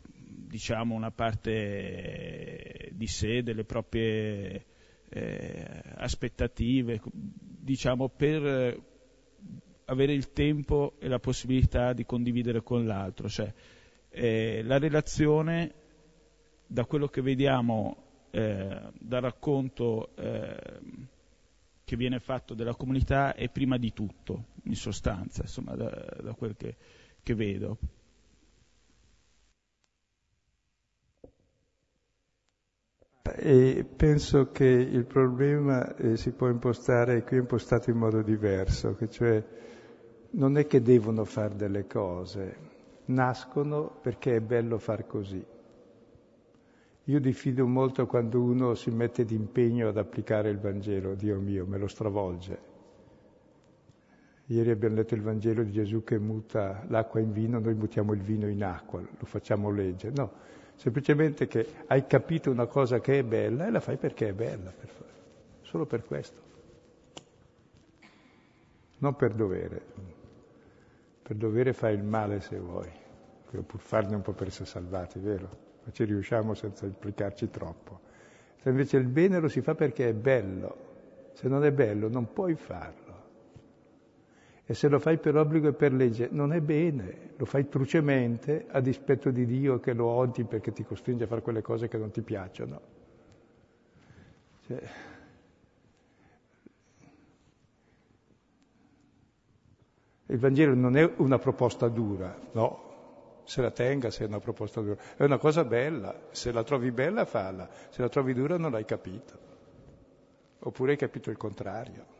[0.48, 4.64] diciamo, una parte di sé, delle proprie
[5.10, 8.82] eh, aspettative, diciamo, per
[9.84, 13.28] avere il tempo e la possibilità di condividere con l'altro.
[13.28, 13.52] Cioè,
[14.10, 15.72] eh, la relazione,
[16.66, 20.80] da quello che vediamo eh, dal racconto eh,
[21.84, 25.88] che viene fatto della comunità, è prima di tutto, in sostanza, insomma, da,
[26.22, 26.76] da quel che,
[27.22, 27.78] che vedo.
[33.36, 38.94] E penso che il problema eh, si può impostare, qui è impostato in modo diverso,
[38.94, 39.44] che cioè
[40.30, 42.56] non è che devono fare delle cose,
[43.06, 45.44] nascono perché è bello far così.
[47.04, 51.78] Io diffido molto quando uno si mette d'impegno ad applicare il Vangelo, Dio mio, me
[51.78, 52.66] lo stravolge.
[54.50, 58.20] Ieri abbiamo letto il Vangelo di Gesù che muta l'acqua in vino, noi mutiamo il
[58.20, 60.12] vino in acqua, lo facciamo leggere.
[60.14, 60.32] No,
[60.78, 64.70] semplicemente che hai capito una cosa che è bella e la fai perché è bella,
[64.70, 64.88] per
[65.62, 66.40] solo per questo,
[68.98, 69.82] non per dovere.
[71.22, 72.88] Per dovere fai il male se vuoi,
[73.50, 75.66] pur farne un po' per essere salvati, vero?
[75.84, 78.00] Ma ci riusciamo senza implicarci troppo.
[78.62, 80.86] Se invece il bene lo si fa perché è bello,
[81.34, 83.07] se non è bello non puoi farlo.
[84.70, 88.66] E se lo fai per obbligo e per legge non è bene, lo fai trucemente
[88.68, 91.96] a dispetto di Dio che lo odi perché ti costringe a fare quelle cose che
[91.96, 92.80] non ti piacciono.
[94.66, 94.82] Cioè,
[100.26, 104.82] il Vangelo non è una proposta dura, no, se la tenga se è una proposta
[104.82, 108.72] dura, è una cosa bella, se la trovi bella falla, se la trovi dura non
[108.72, 109.38] l'hai capito,
[110.58, 112.17] oppure hai capito il contrario.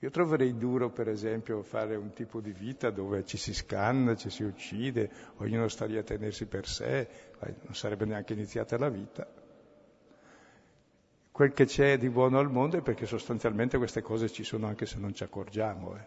[0.00, 4.28] Io troverei duro, per esempio, fare un tipo di vita dove ci si scanna, ci
[4.28, 9.26] si uccide, ognuno sta lì a tenersi per sé, non sarebbe neanche iniziata la vita.
[11.32, 14.86] Quel che c'è di buono al mondo è perché sostanzialmente queste cose ci sono anche
[14.86, 15.96] se non ci accorgiamo.
[15.96, 16.06] Eh.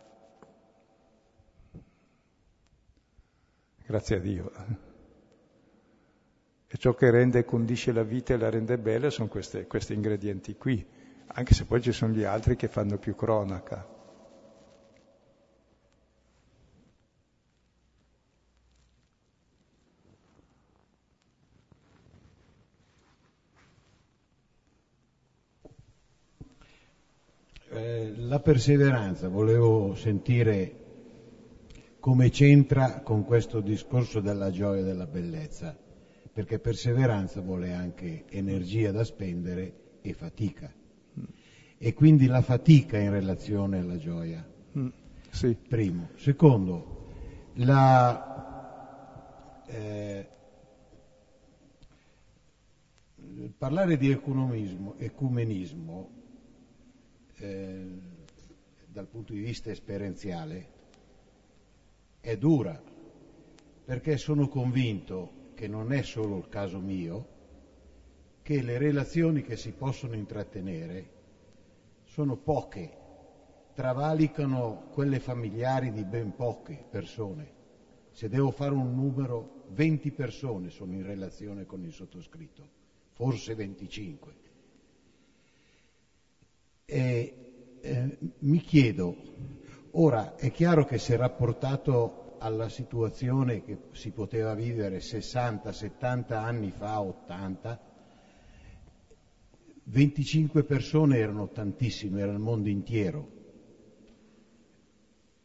[3.86, 4.52] Grazie a Dio.
[6.68, 9.94] E ciò che rende e condisce la vita e la rende bella sono queste, questi
[9.94, 10.86] ingredienti qui
[11.28, 13.96] anche se poi ci sono gli altri che fanno più cronaca.
[27.70, 30.74] Eh, la perseveranza, volevo sentire
[32.00, 35.78] come c'entra con questo discorso della gioia e della bellezza,
[36.32, 40.74] perché perseveranza vuole anche energia da spendere e fatica.
[41.80, 44.46] E quindi la fatica in relazione alla gioia.
[44.78, 44.88] Mm.
[45.30, 45.56] Sì.
[45.68, 46.10] Primo.
[46.16, 47.06] Secondo,
[47.56, 50.28] la, eh,
[53.58, 54.10] parlare di
[54.98, 56.10] ecumenismo
[57.36, 57.86] eh,
[58.88, 60.76] dal punto di vista esperienziale
[62.20, 62.82] è dura,
[63.86, 67.36] perché sono convinto che non è solo il caso mio,
[68.42, 71.17] che le relazioni che si possono intrattenere
[72.18, 72.98] sono poche
[73.76, 77.54] travalicano quelle familiari di ben poche persone.
[78.10, 82.68] Se devo fare un numero, 20 persone sono in relazione con il sottoscritto,
[83.12, 84.36] forse 25.
[86.86, 89.16] E eh, mi chiedo,
[89.92, 96.72] ora è chiaro che se rapportato alla situazione che si poteva vivere 60, 70 anni
[96.72, 97.87] fa, 80,
[99.90, 103.36] 25 persone erano tantissime, era il mondo intero.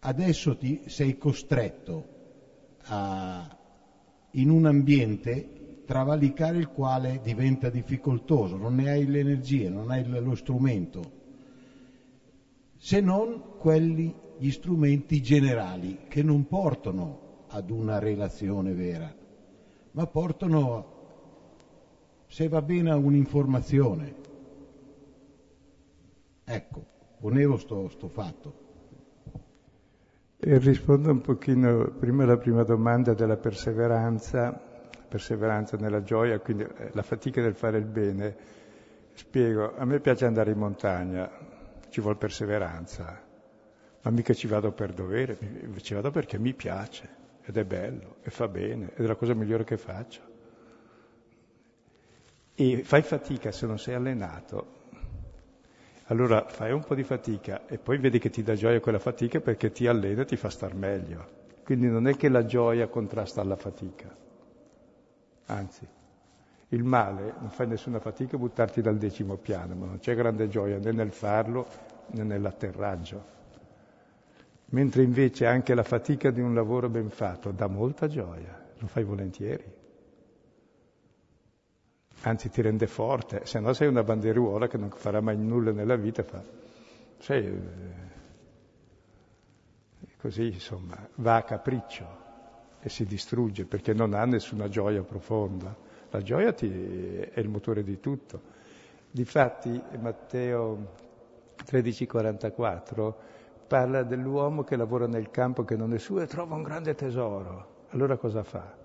[0.01, 2.09] Adesso ti sei costretto
[2.87, 3.57] a,
[4.33, 10.05] in un ambiente travalicare il quale diventa difficoltoso, non ne hai le energie, non hai
[10.05, 11.21] lo strumento,
[12.79, 19.15] se non quelli, gli strumenti generali che non portano ad una relazione vera,
[19.93, 20.87] ma portano,
[22.27, 24.31] se va bene, a un'informazione.
[26.45, 26.85] Ecco,
[27.21, 28.61] ponevo sto, sto fatto.
[30.37, 34.51] E rispondo un pochino prima alla prima domanda della perseveranza,
[35.09, 38.37] perseveranza nella gioia, quindi eh, la fatica del fare il bene.
[39.15, 41.31] Spiego, a me piace andare in montagna,
[41.91, 43.23] ci vuole perseveranza,
[44.03, 45.39] ma mica ci vado per dovere,
[45.77, 49.35] ci vado perché mi piace ed è bello e fa bene ed è la cosa
[49.35, 50.23] migliore che faccio.
[52.55, 54.81] E fai fatica se non sei allenato
[56.07, 59.41] allora fai un po' di fatica e poi vedi che ti dà gioia quella fatica
[59.41, 61.41] perché ti allena e ti fa star meglio.
[61.65, 64.15] Quindi non è che la gioia contrasta alla fatica,
[65.47, 65.87] anzi,
[66.71, 70.79] il male non fai nessuna fatica buttarti dal decimo piano, ma non c'è grande gioia
[70.79, 71.67] né nel farlo
[72.09, 73.31] né nell'atterraggio.
[74.67, 79.05] Mentre invece anche la fatica di un lavoro ben fatto dà molta gioia, lo fai
[79.05, 79.81] volentieri
[82.23, 85.97] anzi ti rende forte, se no sei una banderuola che non farà mai nulla nella
[85.97, 86.43] vita, fa,
[87.19, 88.11] sei, eh,
[90.19, 92.21] così insomma, va a capriccio
[92.81, 95.75] e si distrugge perché non ha nessuna gioia profonda.
[96.11, 98.41] La gioia ti, è il motore di tutto.
[99.11, 100.95] Difatti Matteo
[101.65, 103.15] 13,44
[103.67, 107.87] parla dell'uomo che lavora nel campo che non è suo e trova un grande tesoro.
[107.91, 108.82] Allora cosa fa?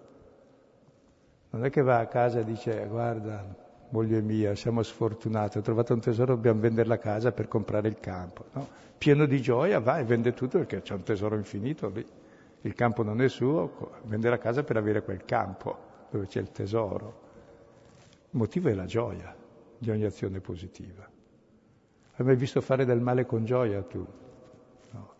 [1.58, 3.44] Non è che va a casa e dice guarda,
[3.90, 8.00] moglie mia, siamo sfortunati, ho trovato un tesoro, dobbiamo vendere la casa per comprare il
[8.00, 8.46] campo.
[8.52, 8.68] No?
[8.96, 12.06] Pieno di gioia va e vende tutto perché c'è un tesoro infinito lì.
[12.62, 15.76] Il campo non è suo, vende la casa per avere quel campo
[16.12, 17.22] dove c'è il tesoro.
[18.30, 19.36] Il motivo è la gioia
[19.80, 21.10] di ogni azione positiva.
[22.18, 24.06] Hai mai visto fare del male con gioia tu?
[24.92, 25.14] No.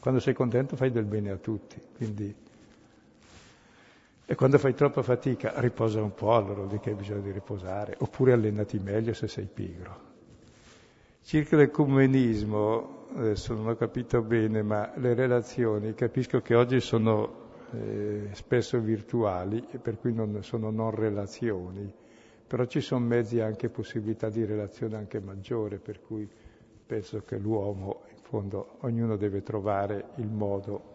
[0.00, 2.34] Quando sei contento fai del bene a tutti, quindi
[4.32, 7.96] e quando fai troppa fatica, riposa un po', allora di che hai bisogno di riposare,
[7.98, 10.00] oppure allenati meglio se sei pigro.
[11.20, 18.28] Circa l'ecumenismo, adesso non ho capito bene, ma le relazioni, capisco che oggi sono eh,
[18.32, 21.92] spesso virtuali e per cui non sono non relazioni,
[22.46, 26.26] però ci sono mezzi anche possibilità di relazione anche maggiore, per cui
[26.86, 30.91] penso che l'uomo, in fondo, ognuno deve trovare il modo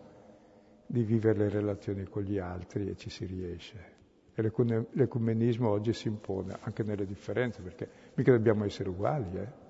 [0.88, 3.95] di vivere le relazioni con gli altri e ci si riesce.
[4.34, 9.65] E l'ecumenismo oggi si impone anche nelle differenze, perché mica dobbiamo essere uguali, eh?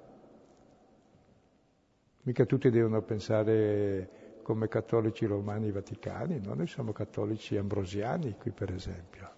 [2.24, 6.54] Mica tutti devono pensare come cattolici romani vaticani, no?
[6.54, 9.32] Noi siamo cattolici ambrosiani qui, per esempio,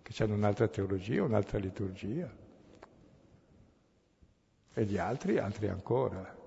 [0.00, 2.32] che hanno un'altra teologia, un'altra liturgia.
[4.74, 6.40] E gli altri, altri ancora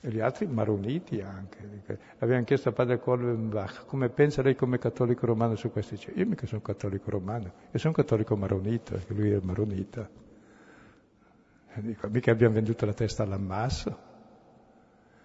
[0.00, 1.98] e gli altri maroniti anche.
[2.18, 5.94] Abbiamo chiesto a padre Kolbenbach come pensa lei come cattolico romano su questo.
[5.94, 10.08] Dice, io mica sono cattolico romano, io sono cattolico maronita, perché lui è maronita.
[11.74, 14.14] E dico, mica abbiamo venduto la testa all'ammasso.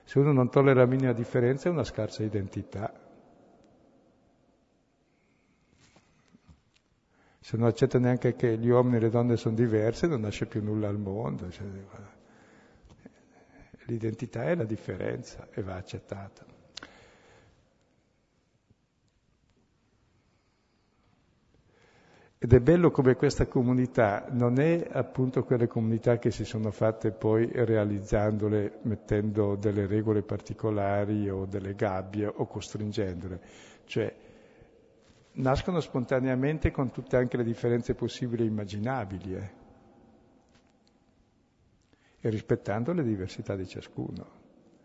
[0.03, 2.91] Se uno non tollera la minima differenza è una scarsa identità.
[7.39, 10.63] Se non accetta neanche che gli uomini e le donne sono diverse, non nasce più
[10.63, 11.49] nulla al mondo.
[11.49, 11.65] Cioè,
[13.91, 16.45] L'identità è la differenza e va accettata.
[22.37, 27.11] Ed è bello come questa comunità non è appunto quelle comunità che si sono fatte
[27.11, 33.41] poi realizzandole, mettendo delle regole particolari o delle gabbie o costringendole.
[33.83, 34.15] Cioè,
[35.33, 39.60] nascono spontaneamente con tutte anche le differenze possibili e immaginabili, eh?
[42.21, 44.39] E rispettando le diversità di ciascuno.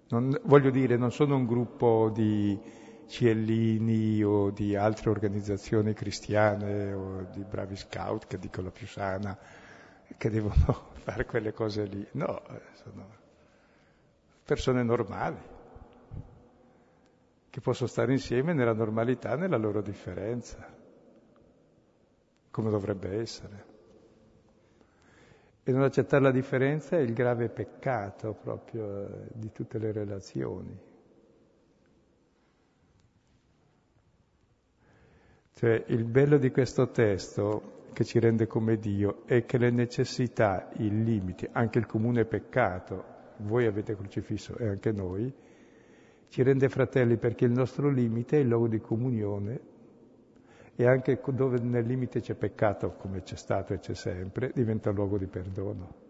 [0.08, 2.58] Non, voglio dire, non sono un gruppo di
[3.06, 9.38] Ciellini o di altre organizzazioni cristiane o di bravi scout, che dico la più sana,
[10.16, 12.06] che devono fare quelle cose lì.
[12.12, 12.42] No,
[12.72, 13.24] sono
[14.44, 15.38] persone normali,
[17.50, 20.66] che possono stare insieme nella normalità, nella loro differenza,
[22.50, 23.74] come dovrebbe essere.
[25.68, 30.78] E non accettare la differenza è il grave peccato proprio eh, di tutte le relazioni.
[35.54, 40.68] Cioè, il bello di questo testo che ci rende come Dio è che le necessità,
[40.76, 43.04] i limiti, anche il comune peccato,
[43.38, 45.34] voi avete crocifisso e anche noi,
[46.28, 49.60] ci rende fratelli perché il nostro limite è il luogo di comunione
[50.76, 55.18] e anche dove nel limite c'è peccato, come c'è stato e c'è sempre, diventa luogo
[55.18, 56.04] di perdono.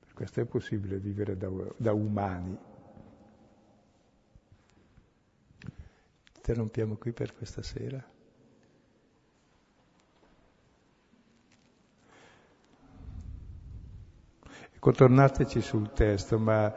[0.00, 2.58] Per questo è possibile vivere da, da umani.
[6.46, 8.04] interrompiamo qui per questa sera.
[14.74, 16.70] Ecco, tornateci sul testo, ma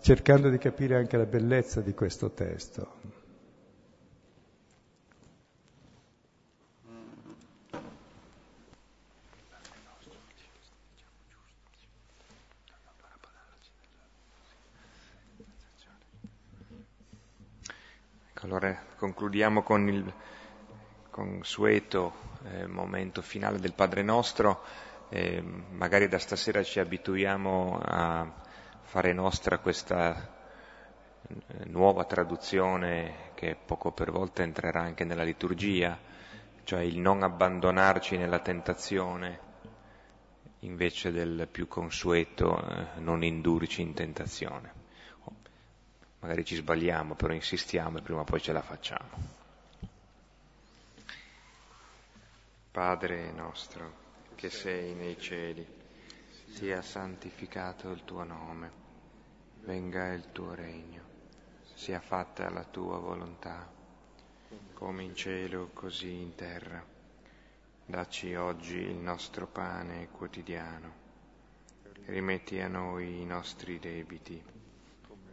[0.00, 2.97] cercando di capire anche la bellezza di questo testo.
[18.48, 20.10] Allora concludiamo con il
[21.10, 22.14] consueto
[22.44, 24.62] eh, momento finale del Padre nostro,
[25.10, 28.32] eh, magari da stasera ci abituiamo a
[28.80, 30.16] fare nostra questa
[31.28, 31.34] eh,
[31.66, 35.98] nuova traduzione che poco per volta entrerà anche nella liturgia,
[36.64, 39.40] cioè il non abbandonarci nella tentazione
[40.60, 44.77] invece del più consueto eh, non indurci in tentazione
[46.20, 49.36] magari ci sbagliamo, però insistiamo e prima o poi ce la facciamo.
[52.70, 55.66] Padre nostro, che sei nei cieli,
[56.48, 58.70] sia santificato il tuo nome,
[59.62, 61.02] venga il tuo regno,
[61.74, 63.70] sia fatta la tua volontà,
[64.74, 66.84] come in cielo così in terra.
[67.84, 71.06] Dacci oggi il nostro pane quotidiano,
[72.06, 74.57] rimetti a noi i nostri debiti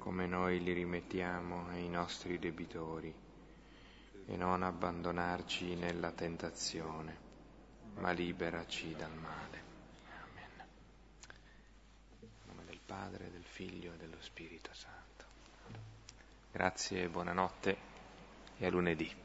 [0.06, 3.12] come noi li rimettiamo ai nostri debitori,
[4.28, 7.18] e non abbandonarci nella tentazione,
[7.96, 9.64] ma liberaci dal male.
[10.22, 10.68] Amen.
[12.20, 15.26] In nome del Padre, del Figlio e dello Spirito Santo.
[16.52, 17.78] Grazie, buonanotte
[18.60, 19.25] e a lunedì.